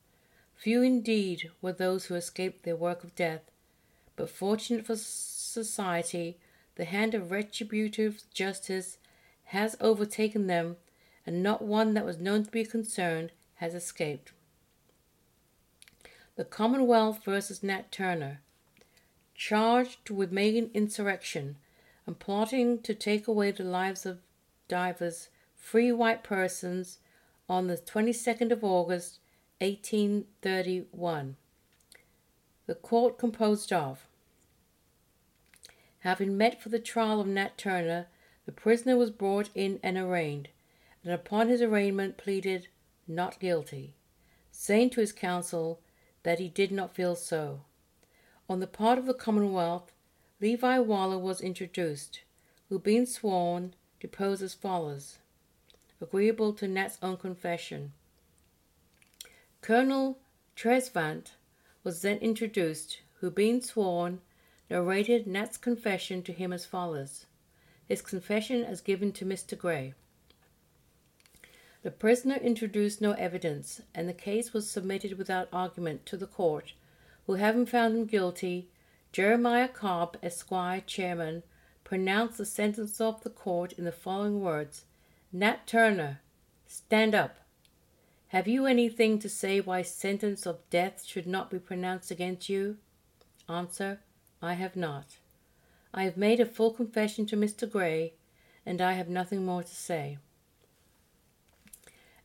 Few 0.55 0.81
indeed 0.81 1.51
were 1.61 1.73
those 1.73 2.05
who 2.05 2.15
escaped 2.15 2.63
their 2.63 2.75
work 2.75 3.03
of 3.03 3.13
death, 3.13 3.41
but 4.15 4.29
fortunate 4.29 4.85
for 4.85 4.95
society, 4.95 6.37
the 6.75 6.85
hand 6.85 7.13
of 7.13 7.29
retributive 7.29 8.23
justice 8.33 8.97
has 9.45 9.77
overtaken 9.79 10.47
them 10.47 10.77
and 11.25 11.43
not 11.43 11.61
one 11.61 11.93
that 11.93 12.05
was 12.05 12.17
known 12.17 12.43
to 12.43 12.51
be 12.51 12.65
concerned 12.65 13.31
has 13.55 13.75
escaped. 13.75 14.31
The 16.35 16.45
Commonwealth 16.45 17.23
versus 17.23 17.61
Nat 17.61 17.91
Turner, 17.91 18.41
charged 19.35 20.09
with 20.09 20.31
making 20.31 20.71
insurrection 20.73 21.57
and 22.07 22.17
plotting 22.17 22.81
to 22.83 22.93
take 22.93 23.27
away 23.27 23.51
the 23.51 23.63
lives 23.63 24.05
of 24.05 24.21
divers 24.67 25.29
free 25.55 25.91
white 25.91 26.23
persons 26.23 26.99
on 27.49 27.67
the 27.67 27.77
22nd 27.77 28.51
of 28.51 28.63
August, 28.63 29.19
1831. 29.59 31.35
The 32.65 32.75
court 32.75 33.17
composed 33.17 33.73
of 33.73 34.05
Having 35.99 36.37
met 36.37 36.61
for 36.61 36.69
the 36.69 36.79
trial 36.79 37.19
of 37.19 37.27
Nat 37.27 37.57
Turner, 37.57 38.07
the 38.45 38.51
prisoner 38.51 38.97
was 38.97 39.11
brought 39.11 39.49
in 39.53 39.79
and 39.83 39.97
arraigned 39.97 40.49
and 41.03 41.13
upon 41.13 41.47
his 41.47 41.61
arraignment 41.61 42.17
pleaded 42.17 42.67
not 43.07 43.39
guilty, 43.39 43.95
saying 44.51 44.89
to 44.91 45.01
his 45.01 45.11
counsel 45.11 45.79
that 46.23 46.39
he 46.39 46.47
did 46.47 46.71
not 46.71 46.95
feel 46.95 47.15
so. 47.15 47.61
On 48.49 48.59
the 48.59 48.67
part 48.67 48.97
of 48.97 49.05
the 49.05 49.13
Commonwealth, 49.13 49.91
Levi 50.39 50.79
Waller 50.79 51.17
was 51.17 51.41
introduced, 51.41 52.21
who, 52.69 52.79
being 52.79 53.05
sworn, 53.05 53.73
deposed 53.99 54.41
as 54.41 54.53
follows, 54.53 55.19
agreeable 56.01 56.53
to 56.53 56.67
Nat's 56.67 56.97
own 57.01 57.17
confession. 57.17 57.93
Colonel 59.61 60.17
Trezvant 60.55 61.33
was 61.83 62.01
then 62.01 62.17
introduced, 62.17 62.99
who, 63.19 63.29
being 63.29 63.61
sworn, 63.61 64.21
narrated 64.69 65.27
Nat's 65.27 65.57
confession 65.57 66.23
to 66.23 66.33
him 66.33 66.51
as 66.51 66.65
follows. 66.65 67.25
His 67.87 68.01
confession 68.01 68.63
as 68.63 68.81
given 68.81 69.11
to 69.13 69.25
Mr. 69.25 69.57
Gray. 69.57 69.93
The 71.83 71.91
prisoner 71.91 72.35
introduced 72.35 73.01
no 73.01 73.13
evidence, 73.13 73.81
and 73.95 74.07
the 74.07 74.13
case 74.13 74.53
was 74.53 74.69
submitted 74.69 75.17
without 75.17 75.49
argument 75.51 76.05
to 76.07 76.17
the 76.17 76.27
court, 76.27 76.73
who, 77.25 77.33
having 77.33 77.65
found 77.65 77.95
him 77.95 78.05
guilty, 78.05 78.69
Jeremiah 79.11 79.67
Cobb, 79.67 80.15
Esquire, 80.21 80.81
Chairman, 80.81 81.41
pronounced 81.83 82.37
the 82.37 82.45
sentence 82.45 83.01
of 83.01 83.23
the 83.23 83.31
court 83.31 83.73
in 83.73 83.83
the 83.83 83.91
following 83.91 84.41
words 84.41 84.85
Nat 85.33 85.65
Turner, 85.65 86.21
stand 86.67 87.15
up. 87.15 87.37
Have 88.27 88.47
you 88.47 88.67
anything 88.67 89.17
to 89.17 89.27
say 89.27 89.59
why 89.59 89.81
sentence 89.81 90.45
of 90.45 90.69
death 90.69 91.03
should 91.03 91.25
not 91.25 91.49
be 91.49 91.57
pronounced 91.57 92.11
against 92.11 92.47
you? 92.47 92.77
Answer, 93.49 94.01
I 94.39 94.53
have 94.53 94.75
not. 94.75 95.17
I 95.93 96.03
have 96.03 96.15
made 96.15 96.39
a 96.39 96.45
full 96.45 96.71
confession 96.71 97.25
to 97.25 97.35
Mr. 97.35 97.69
Gray, 97.69 98.13
and 98.65 98.81
I 98.81 98.93
have 98.93 99.09
nothing 99.09 99.43
more 99.45 99.63
to 99.63 99.75
say. 99.75 100.19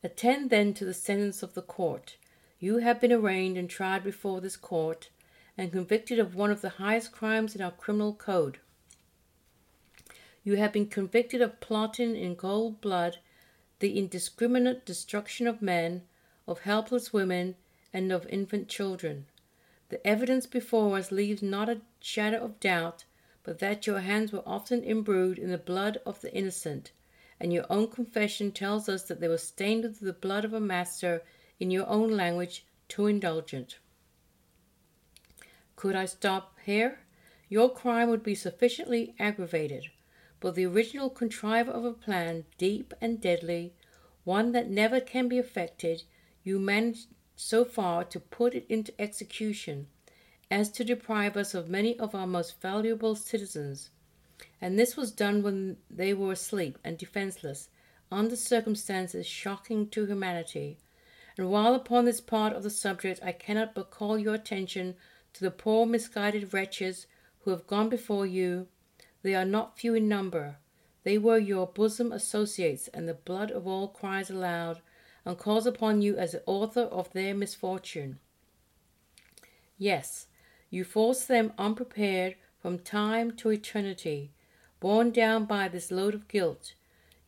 Attend 0.06 0.50
then 0.50 0.72
to 0.74 0.84
the 0.84 0.94
sentence 0.94 1.42
of 1.42 1.54
the 1.54 1.62
court. 1.62 2.16
You 2.60 2.78
have 2.78 3.00
been 3.00 3.10
arraigned 3.10 3.58
and 3.58 3.68
tried 3.68 4.04
before 4.04 4.40
this 4.40 4.56
court, 4.56 5.10
and 5.58 5.72
convicted 5.72 6.20
of 6.20 6.36
one 6.36 6.52
of 6.52 6.60
the 6.60 6.78
highest 6.78 7.10
crimes 7.10 7.56
in 7.56 7.60
our 7.60 7.72
criminal 7.72 8.14
code. 8.14 8.60
You 10.44 10.54
have 10.58 10.72
been 10.72 10.86
convicted 10.86 11.42
of 11.42 11.58
plotting 11.58 12.14
in 12.14 12.36
cold 12.36 12.80
blood 12.80 13.18
the 13.80 13.98
indiscriminate 13.98 14.86
destruction 14.86 15.48
of 15.48 15.60
men, 15.60 16.02
of 16.46 16.60
helpless 16.60 17.12
women, 17.12 17.56
and 17.92 18.12
of 18.12 18.28
infant 18.28 18.68
children. 18.68 19.26
The 19.88 20.06
evidence 20.06 20.46
before 20.46 20.96
us 20.96 21.10
leaves 21.10 21.42
not 21.42 21.68
a 21.68 21.80
shadow 21.98 22.44
of 22.44 22.60
doubt 22.60 23.04
but 23.42 23.58
that 23.58 23.88
your 23.88 23.98
hands 23.98 24.30
were 24.30 24.44
often 24.46 24.84
imbrued 24.84 25.36
in 25.36 25.50
the 25.50 25.58
blood 25.58 26.00
of 26.06 26.20
the 26.20 26.32
innocent, 26.32 26.92
and 27.38 27.52
your 27.52 27.66
own 27.70 27.88
confession 27.88 28.50
tells 28.50 28.88
us 28.88 29.02
that 29.04 29.20
they 29.20 29.28
were 29.28 29.38
stained 29.38 29.82
with 29.84 30.00
the 30.00 30.12
blood 30.12 30.44
of 30.44 30.52
a 30.52 30.60
master, 30.60 31.22
in 31.58 31.70
your 31.70 31.86
own 31.86 32.10
language, 32.10 32.66
too 32.88 33.06
indulgent. 33.06 33.78
Could 35.74 35.96
I 35.96 36.06
stop 36.06 36.56
here? 36.64 37.00
Your 37.48 37.70
crime 37.70 38.08
would 38.08 38.22
be 38.22 38.34
sufficiently 38.34 39.14
aggravated, 39.18 39.86
but 40.40 40.54
the 40.54 40.66
original 40.66 41.10
contriver 41.10 41.70
of 41.70 41.84
a 41.84 41.92
plan 41.92 42.44
deep 42.58 42.94
and 43.00 43.20
deadly, 43.20 43.74
one 44.24 44.52
that 44.52 44.70
never 44.70 45.00
can 45.00 45.28
be 45.28 45.38
effected, 45.38 46.02
you 46.42 46.58
managed 46.58 47.08
so 47.36 47.64
far 47.64 48.04
to 48.04 48.18
put 48.18 48.54
it 48.54 48.66
into 48.68 48.98
execution 49.00 49.86
as 50.50 50.70
to 50.70 50.84
deprive 50.84 51.36
us 51.36 51.54
of 51.54 51.68
many 51.68 51.98
of 51.98 52.14
our 52.14 52.26
most 52.26 52.60
valuable 52.60 53.14
citizens 53.14 53.90
and 54.60 54.78
this 54.78 54.96
was 54.96 55.12
done 55.12 55.42
when 55.42 55.76
they 55.90 56.14
were 56.14 56.32
asleep 56.32 56.78
and 56.84 56.98
defenseless, 56.98 57.68
under 58.10 58.36
circumstances 58.36 59.26
shocking 59.26 59.88
to 59.88 60.06
humanity. 60.06 60.78
And 61.36 61.50
while 61.50 61.74
upon 61.74 62.04
this 62.04 62.20
part 62.20 62.52
of 62.54 62.62
the 62.62 62.70
subject 62.70 63.20
I 63.22 63.32
cannot 63.32 63.74
but 63.74 63.90
call 63.90 64.18
your 64.18 64.34
attention 64.34 64.94
to 65.34 65.44
the 65.44 65.50
poor 65.50 65.86
misguided 65.86 66.54
wretches 66.54 67.06
who 67.40 67.50
have 67.50 67.66
gone 67.66 67.88
before 67.88 68.26
you, 68.26 68.68
they 69.22 69.34
are 69.34 69.44
not 69.44 69.78
few 69.78 69.94
in 69.94 70.08
number. 70.08 70.56
They 71.04 71.18
were 71.18 71.38
your 71.38 71.66
bosom 71.66 72.10
associates, 72.10 72.88
and 72.88 73.08
the 73.08 73.14
blood 73.14 73.50
of 73.50 73.66
all 73.66 73.88
cries 73.88 74.30
aloud 74.30 74.80
and 75.24 75.36
calls 75.36 75.66
upon 75.66 76.02
you 76.02 76.16
as 76.16 76.32
the 76.32 76.42
author 76.46 76.82
of 76.82 77.12
their 77.12 77.34
misfortune. 77.34 78.18
Yes, 79.78 80.26
you 80.70 80.84
forced 80.84 81.28
them 81.28 81.52
unprepared 81.58 82.36
from 82.66 82.80
time 82.80 83.30
to 83.30 83.52
eternity, 83.52 84.32
borne 84.80 85.12
down 85.12 85.44
by 85.44 85.68
this 85.68 85.92
load 85.92 86.14
of 86.14 86.26
guilt. 86.26 86.74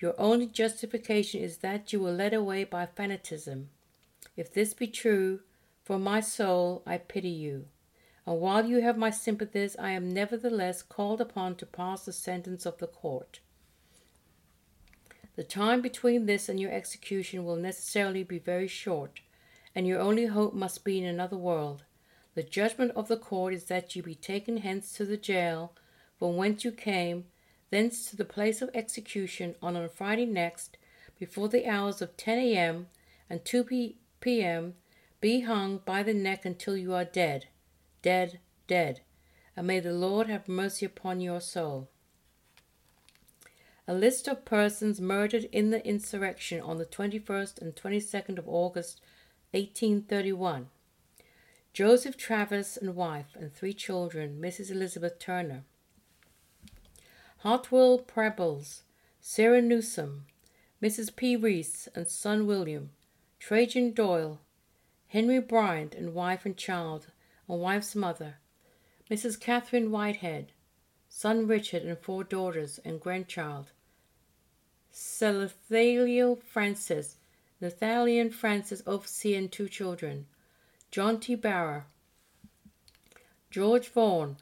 Your 0.00 0.16
only 0.18 0.46
justification 0.46 1.40
is 1.40 1.58
that 1.58 1.92
you 1.92 2.00
were 2.00 2.10
led 2.10 2.34
away 2.34 2.64
by 2.64 2.86
fanatism. 2.86 3.66
If 4.36 4.52
this 4.52 4.74
be 4.74 4.88
true, 4.88 5.38
for 5.84 5.96
my 5.96 6.18
soul 6.18 6.82
I 6.84 6.98
pity 6.98 7.28
you. 7.28 7.66
And 8.26 8.40
while 8.40 8.66
you 8.66 8.82
have 8.82 8.98
my 8.98 9.10
sympathies, 9.10 9.76
I 9.78 9.90
am 9.90 10.12
nevertheless 10.12 10.82
called 10.82 11.20
upon 11.20 11.54
to 11.58 11.66
pass 11.66 12.04
the 12.04 12.12
sentence 12.12 12.66
of 12.66 12.78
the 12.78 12.88
court. 12.88 13.38
The 15.36 15.44
time 15.44 15.80
between 15.80 16.26
this 16.26 16.48
and 16.48 16.58
your 16.58 16.72
execution 16.72 17.44
will 17.44 17.54
necessarily 17.54 18.24
be 18.24 18.40
very 18.40 18.66
short, 18.66 19.20
and 19.72 19.86
your 19.86 20.00
only 20.00 20.26
hope 20.26 20.52
must 20.52 20.84
be 20.84 20.98
in 20.98 21.04
another 21.04 21.36
world. 21.36 21.84
The 22.38 22.44
judgment 22.44 22.92
of 22.94 23.08
the 23.08 23.16
court 23.16 23.52
is 23.52 23.64
that 23.64 23.96
you 23.96 24.02
be 24.04 24.14
taken 24.14 24.58
hence 24.58 24.92
to 24.92 25.04
the 25.04 25.16
jail, 25.16 25.72
from 26.20 26.36
whence 26.36 26.64
you 26.64 26.70
came, 26.70 27.24
thence 27.70 28.08
to 28.10 28.16
the 28.16 28.24
place 28.24 28.62
of 28.62 28.70
execution 28.72 29.56
on 29.60 29.74
a 29.74 29.88
Friday 29.88 30.24
next, 30.24 30.78
before 31.18 31.48
the 31.48 31.66
hours 31.66 32.00
of 32.00 32.16
10 32.16 32.38
a.m. 32.38 32.86
and 33.28 33.44
2 33.44 33.92
p.m., 34.20 34.74
be 35.20 35.40
hung 35.40 35.78
by 35.78 36.04
the 36.04 36.14
neck 36.14 36.44
until 36.44 36.76
you 36.76 36.94
are 36.94 37.04
dead, 37.04 37.48
dead, 38.02 38.38
dead, 38.68 39.00
and 39.56 39.66
may 39.66 39.80
the 39.80 39.92
Lord 39.92 40.28
have 40.28 40.46
mercy 40.46 40.86
upon 40.86 41.20
your 41.20 41.40
soul. 41.40 41.88
A 43.88 43.94
list 43.94 44.28
of 44.28 44.44
persons 44.44 45.00
murdered 45.00 45.48
in 45.50 45.70
the 45.70 45.84
insurrection 45.84 46.60
on 46.60 46.78
the 46.78 46.86
21st 46.86 47.60
and 47.60 47.74
22nd 47.74 48.38
of 48.38 48.46
August, 48.46 49.00
1831. 49.50 50.68
Joseph 51.78 52.16
Travis 52.16 52.76
and 52.76 52.96
wife 52.96 53.36
and 53.38 53.54
three 53.54 53.72
children, 53.72 54.40
Mrs. 54.42 54.72
Elizabeth 54.72 55.20
Turner. 55.20 55.62
Hartwell 57.44 58.00
Prebles, 58.00 58.82
Sarah 59.20 59.62
Newsom, 59.62 60.26
Mrs. 60.82 61.14
P. 61.14 61.36
Reese 61.36 61.86
and 61.94 62.08
son 62.08 62.48
William, 62.48 62.90
Trajan 63.38 63.92
Doyle, 63.92 64.40
Henry 65.06 65.38
Bryant 65.38 65.94
and 65.94 66.14
wife 66.14 66.44
and 66.44 66.56
child, 66.56 67.12
and 67.48 67.60
wife's 67.60 67.94
mother, 67.94 68.38
Mrs. 69.08 69.38
Catherine 69.38 69.92
Whitehead, 69.92 70.50
son 71.08 71.46
Richard 71.46 71.84
and 71.84 71.96
four 71.96 72.24
daughters 72.24 72.80
and 72.84 73.00
grandchild, 73.00 73.70
Salathiel 74.92 76.42
Francis, 76.42 77.18
Nathaniel 77.60 78.30
Francis 78.30 78.82
overseer 78.84 79.38
and 79.38 79.52
two 79.52 79.68
children, 79.68 80.26
John 80.90 81.20
T. 81.20 81.34
Barrow, 81.34 81.84
George 83.50 83.88
Vaughan, 83.88 84.38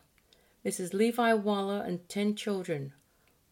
Mrs. 0.65 0.95
Levi 0.95 1.33
Waller 1.33 1.83
and 1.85 2.09
ten 2.09 2.37
children, 2.37 2.93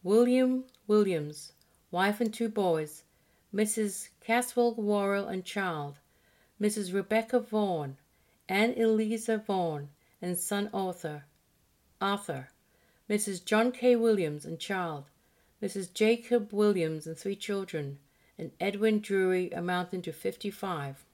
William 0.01 0.63
Williams, 0.87 1.51
wife 1.91 2.21
and 2.21 2.33
two 2.33 2.47
boys, 2.47 3.03
Mrs. 3.53 4.07
Caswell 4.21 4.75
Worrell 4.75 5.27
and 5.27 5.43
child, 5.43 5.99
Mrs. 6.59 6.93
Rebecca 6.93 7.41
Vaughan, 7.41 7.97
Anne 8.47 8.71
Eliza 8.71 9.39
Vaughan, 9.39 9.89
and 10.21 10.37
son 10.37 10.69
Arthur, 10.73 11.25
Arthur, 11.99 12.47
Mrs. 13.09 13.43
John 13.43 13.73
K. 13.73 13.97
Williams 13.97 14.45
and 14.45 14.57
child, 14.57 15.09
Mrs. 15.61 15.93
Jacob 15.93 16.53
Williams 16.53 17.07
and 17.07 17.17
three 17.17 17.35
children, 17.35 17.99
and 18.37 18.53
Edwin 18.61 19.01
Drury 19.01 19.51
amounting 19.51 20.01
to 20.03 20.13
55. 20.13 21.04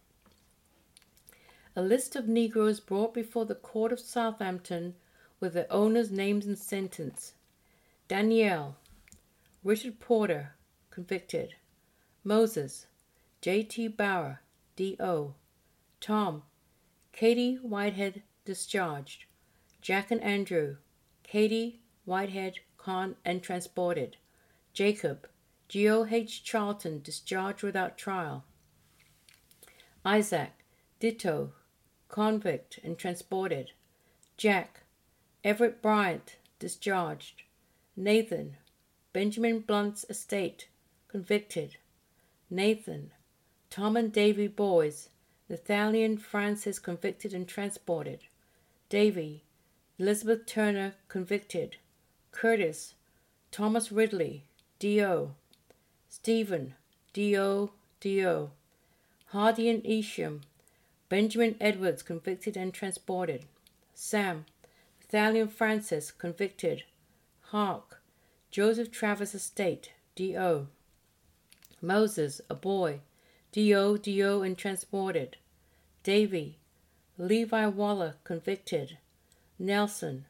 A 1.74 1.82
list 1.82 2.18
of 2.18 2.28
Negroes 2.28 2.82
brought 2.82 3.14
before 3.14 3.46
the 3.46 3.56
Court 3.56 3.94
of 3.94 4.00
Southampton 4.00 4.96
with 5.40 5.54
their 5.54 5.72
owners' 5.72 6.12
names 6.12 6.46
and 6.46 6.58
sentence. 6.58 7.34
Danielle, 8.10 8.76
Richard 9.64 10.02
Porter, 10.02 10.56
convicted. 10.90 11.56
Moses, 12.26 12.88
J.T. 13.40 13.88
Bauer, 13.88 14.42
D.O. 14.76 15.34
Tom, 16.02 16.44
Caty 17.14 17.62
Whitehead, 17.62 18.22
discharged. 18.44 19.24
Jack 19.80 20.12
and 20.12 20.22
Andrew, 20.22 20.76
Caty 21.24 21.78
Whitehead, 22.04 22.56
con 22.78 23.16
and 23.24 23.42
transported. 23.42 24.18
Jacob, 24.74 25.26
G.O.H. 25.70 26.44
Charlton, 26.44 27.02
discharged 27.02 27.64
without 27.64 27.98
trial. 27.98 28.44
Isaac, 30.04 30.52
ditto, 31.00 31.54
convict 32.12 32.78
and 32.84 32.98
transported. 32.98 33.72
Jack, 34.36 34.82
Everett 35.44 35.82
Bryant, 35.82 36.36
discharged. 36.60 37.44
Nathan, 37.96 38.58
Benjamin 39.14 39.62
Blunt's 39.62 40.06
estate, 40.10 40.68
convicted. 41.08 41.78
Nathan, 42.50 43.12
Tom 43.70 43.96
and 43.96 44.12
Davy 44.12 44.48
Boys, 44.48 45.08
Nathaniel 45.50 46.18
Francis 46.18 46.80
convicted 46.80 47.34
and 47.34 47.48
transported. 47.48 48.20
Davy, 48.90 49.44
Elizabeth 49.98 50.46
Turner 50.46 50.96
convicted. 51.08 51.78
Curtis, 52.32 52.96
Thomas 53.52 53.90
Ridley, 53.90 54.44
D.O. 54.80 55.32
Stephen, 56.10 56.76
D.O. 57.14 57.72
D.O. 58.02 58.52
Hardy 59.28 59.70
and 59.70 59.86
Isham, 59.86 60.42
Benjamin 61.12 61.58
Edwards 61.60 62.04
convicted 62.04 62.56
and 62.56 62.74
transported. 62.74 63.44
Sam, 63.94 64.46
Nathaniel 65.02 65.46
Francis 65.46 66.10
convicted. 66.10 66.84
Hark, 67.48 68.02
Joseph 68.50 68.92
Travis 68.92 69.36
Estate, 69.36 69.92
D.O. 70.16 70.68
Moses, 71.82 72.40
a 72.50 72.56
boy, 72.56 73.02
D.O. 73.52 73.98
D.O. 73.98 74.42
and 74.42 74.58
transported. 74.58 75.36
Davy, 76.04 76.60
Levi 77.18 77.66
Waller, 77.66 78.16
convicted. 78.24 78.98
Nelson, 79.60 80.24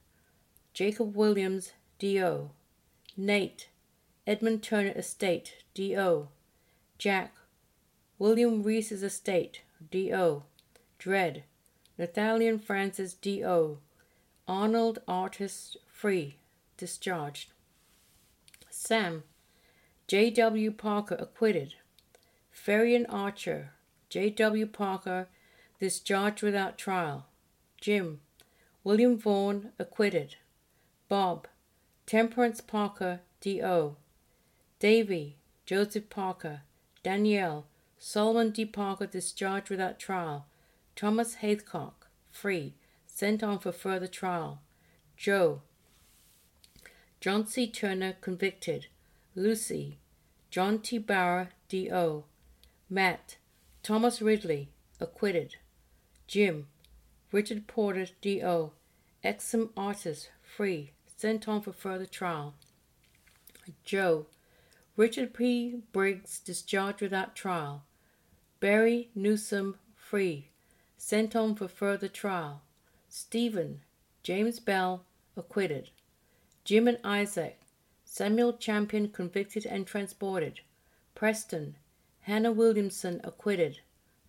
Jacob 0.73 1.15
Williams, 1.15 1.73
D.O. 1.99 2.49
Nate, 3.15 3.69
Edmund 4.25 4.63
Turner 4.63 4.93
Estate, 4.95 5.57
D.O. 5.75 6.29
Jack, 6.97 7.35
William 8.17 8.63
Reese's 8.63 9.03
Estate, 9.03 9.61
D.O. 9.91 10.41
Dred, 11.01 11.45
Nathaniel 11.97 12.59
Francis, 12.59 13.15
D.O. 13.15 13.79
Arnold 14.47 14.99
Artist, 15.07 15.77
free, 15.87 16.35
discharged. 16.77 17.53
Sam, 18.69 19.23
J.W. 20.05 20.69
Parker, 20.69 21.15
acquitted. 21.15 21.73
Ferian 22.53 23.07
Archer, 23.09 23.71
J.W. 24.09 24.67
Parker, 24.67 25.27
discharged 25.79 26.43
without 26.43 26.77
trial. 26.77 27.25
Jim, 27.79 28.19
William 28.83 29.17
Vaughan, 29.17 29.71
acquitted. 29.79 30.35
Bob, 31.09 31.47
Temperance 32.05 32.61
Parker, 32.61 33.21
D.O. 33.39 33.95
Davy, 34.77 35.37
Joseph 35.65 36.11
Parker. 36.11 36.61
Danielle, 37.01 37.65
Solomon 37.97 38.51
D. 38.51 38.65
Parker, 38.65 39.07
discharged 39.07 39.71
without 39.71 39.97
trial. 39.97 40.45
Thomas 41.01 41.33
Haycock, 41.33 42.09
free, 42.29 42.75
sent 43.07 43.41
on 43.41 43.57
for 43.57 43.71
further 43.71 44.05
trial. 44.05 44.61
Joe, 45.17 45.63
John 47.19 47.47
C. 47.47 47.65
Turner, 47.65 48.13
convicted. 48.21 48.85
Lucy, 49.33 49.97
John 50.51 50.77
T. 50.77 50.99
Bauer, 50.99 51.49
D.O. 51.69 52.25
Matt, 52.87 53.37
Thomas 53.81 54.21
Ridley, 54.21 54.69
acquitted. 54.99 55.55
Jim, 56.27 56.67
Richard 57.31 57.65
Porter, 57.65 58.05
D.O. 58.21 58.73
Exum 59.25 59.69
artist, 59.75 60.29
free, 60.43 60.91
sent 61.17 61.47
on 61.47 61.63
for 61.63 61.73
further 61.73 62.05
trial. 62.05 62.53
Joe, 63.83 64.27
Richard 64.95 65.33
P. 65.33 65.81
Briggs, 65.91 66.37
discharged 66.37 67.01
without 67.01 67.35
trial. 67.35 67.85
Barry 68.59 69.09
Newsom, 69.15 69.79
free, 69.95 70.50
sent 71.03 71.35
on 71.35 71.55
for 71.55 71.67
further 71.67 72.07
trial. 72.07 72.61
Stephen, 73.09 73.81
James 74.21 74.59
Bell, 74.59 75.03
acquitted. 75.35 75.89
Jim 76.63 76.87
and 76.87 76.99
Isaac, 77.03 77.59
Samuel 78.05 78.53
Champion, 78.53 79.09
convicted 79.09 79.65
and 79.65 79.87
transported. 79.87 80.59
Preston, 81.15 81.75
Hannah 82.21 82.51
Williamson, 82.51 83.19
acquitted. 83.23 83.79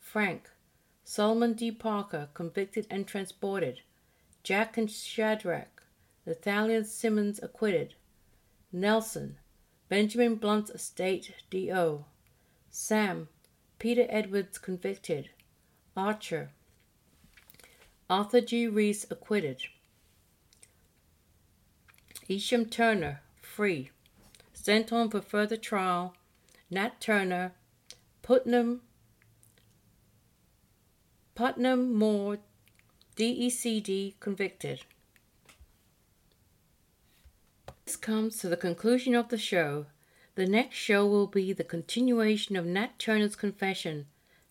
Frank, 0.00 0.48
Solomon 1.04 1.52
D. 1.52 1.70
Parker, 1.70 2.30
convicted 2.32 2.86
and 2.88 3.06
transported. 3.06 3.82
Jack 4.42 4.78
and 4.78 4.90
Shadrach, 4.90 5.82
Nathaniel 6.24 6.84
Simmons, 6.84 7.38
acquitted. 7.42 7.94
Nelson, 8.72 9.36
Benjamin 9.90 10.36
Blunt's 10.36 10.70
estate, 10.70 11.34
D.O. 11.50 12.06
Sam, 12.70 13.28
Peter 13.78 14.06
Edwards, 14.08 14.56
convicted. 14.56 15.28
Archer, 15.94 16.50
Arthur 18.12 18.42
G. 18.42 18.68
Reese, 18.68 19.06
acquitted. 19.10 19.62
Isham 22.28 22.66
Turner, 22.66 23.22
free. 23.40 23.88
Sent 24.52 24.92
on 24.92 25.08
for 25.08 25.22
further 25.22 25.56
trial. 25.56 26.14
Nat 26.70 27.00
Turner, 27.00 27.52
Putnam, 28.20 28.82
Putnam 31.34 31.94
Moore, 31.94 32.36
DECD, 33.16 34.20
convicted. 34.20 34.82
This 37.86 37.96
comes 37.96 38.36
to 38.40 38.48
the 38.50 38.58
conclusion 38.58 39.14
of 39.14 39.30
the 39.30 39.38
show. 39.38 39.86
The 40.34 40.46
next 40.46 40.76
show 40.76 41.06
will 41.06 41.28
be 41.28 41.54
the 41.54 41.64
continuation 41.64 42.56
of 42.56 42.66
Nat 42.66 42.98
Turner's 42.98 43.36
confession. 43.36 44.04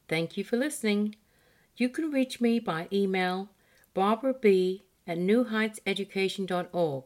Thank 0.07 0.35
you 0.35 0.43
for 0.43 0.57
listening. 0.57 1.15
You 1.81 1.89
can 1.89 2.11
reach 2.11 2.39
me 2.39 2.59
by 2.59 2.87
email 2.93 3.49
Barbara 3.95 4.35
B. 4.35 4.83
at 5.07 5.17
newheightseducation.org. 5.17 7.05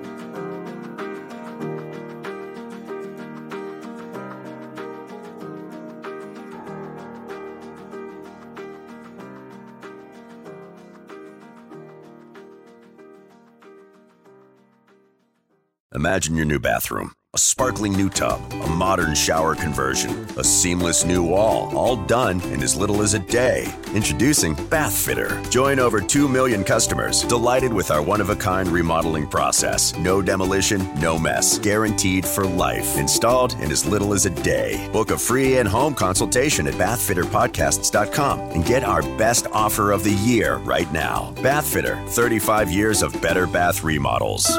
Imagine 16.02 16.36
your 16.36 16.48
new 16.48 16.58
bathroom. 16.58 17.12
A 17.36 17.38
sparkling 17.38 17.94
new 17.94 18.10
tub, 18.10 18.42
a 18.52 18.70
modern 18.70 19.14
shower 19.14 19.54
conversion, 19.54 20.10
a 20.36 20.44
seamless 20.44 21.06
new 21.06 21.22
wall, 21.22 21.78
all 21.78 21.96
done 21.96 22.42
in 22.50 22.64
as 22.64 22.76
little 22.76 23.04
as 23.04 23.14
a 23.14 23.20
day. 23.20 23.72
Introducing 23.94 24.56
Bath 24.68 24.98
Fitter. 24.98 25.40
Join 25.52 25.78
over 25.78 26.02
2 26.02 26.28
million 26.28 26.64
customers 26.64 27.22
delighted 27.22 27.72
with 27.72 27.92
our 27.92 28.02
one 28.02 28.20
of 28.20 28.32
a 28.32 28.36
kind 28.36 28.68
remodeling 28.68 29.28
process. 29.28 29.96
No 30.00 30.24
demolition, 30.24 30.92
no 31.00 31.20
mess. 31.20 31.60
Guaranteed 31.60 32.26
for 32.26 32.48
life. 32.48 32.98
Installed 32.98 33.54
in 33.60 33.72
as 33.72 33.86
little 33.86 34.16
as 34.16 34.26
a 34.26 34.32
day. 34.42 34.90
Book 34.92 35.12
a 35.12 35.18
free 35.20 35.60
in 35.60 35.68
home 35.68 35.94
consultation 35.94 36.66
at 36.66 36.74
bathfitterpodcasts.com 36.74 38.40
and 38.54 38.66
get 38.66 38.84
our 38.84 39.04
best 39.20 39.46
offer 39.52 39.92
of 39.92 40.04
the 40.04 40.18
year 40.26 40.58
right 40.66 40.92
now. 40.92 41.32
Bath 41.44 41.72
Fitter 41.72 42.04
35 42.08 42.72
years 42.72 43.04
of 43.04 43.22
better 43.22 43.46
bath 43.46 43.84
remodels. 43.84 44.50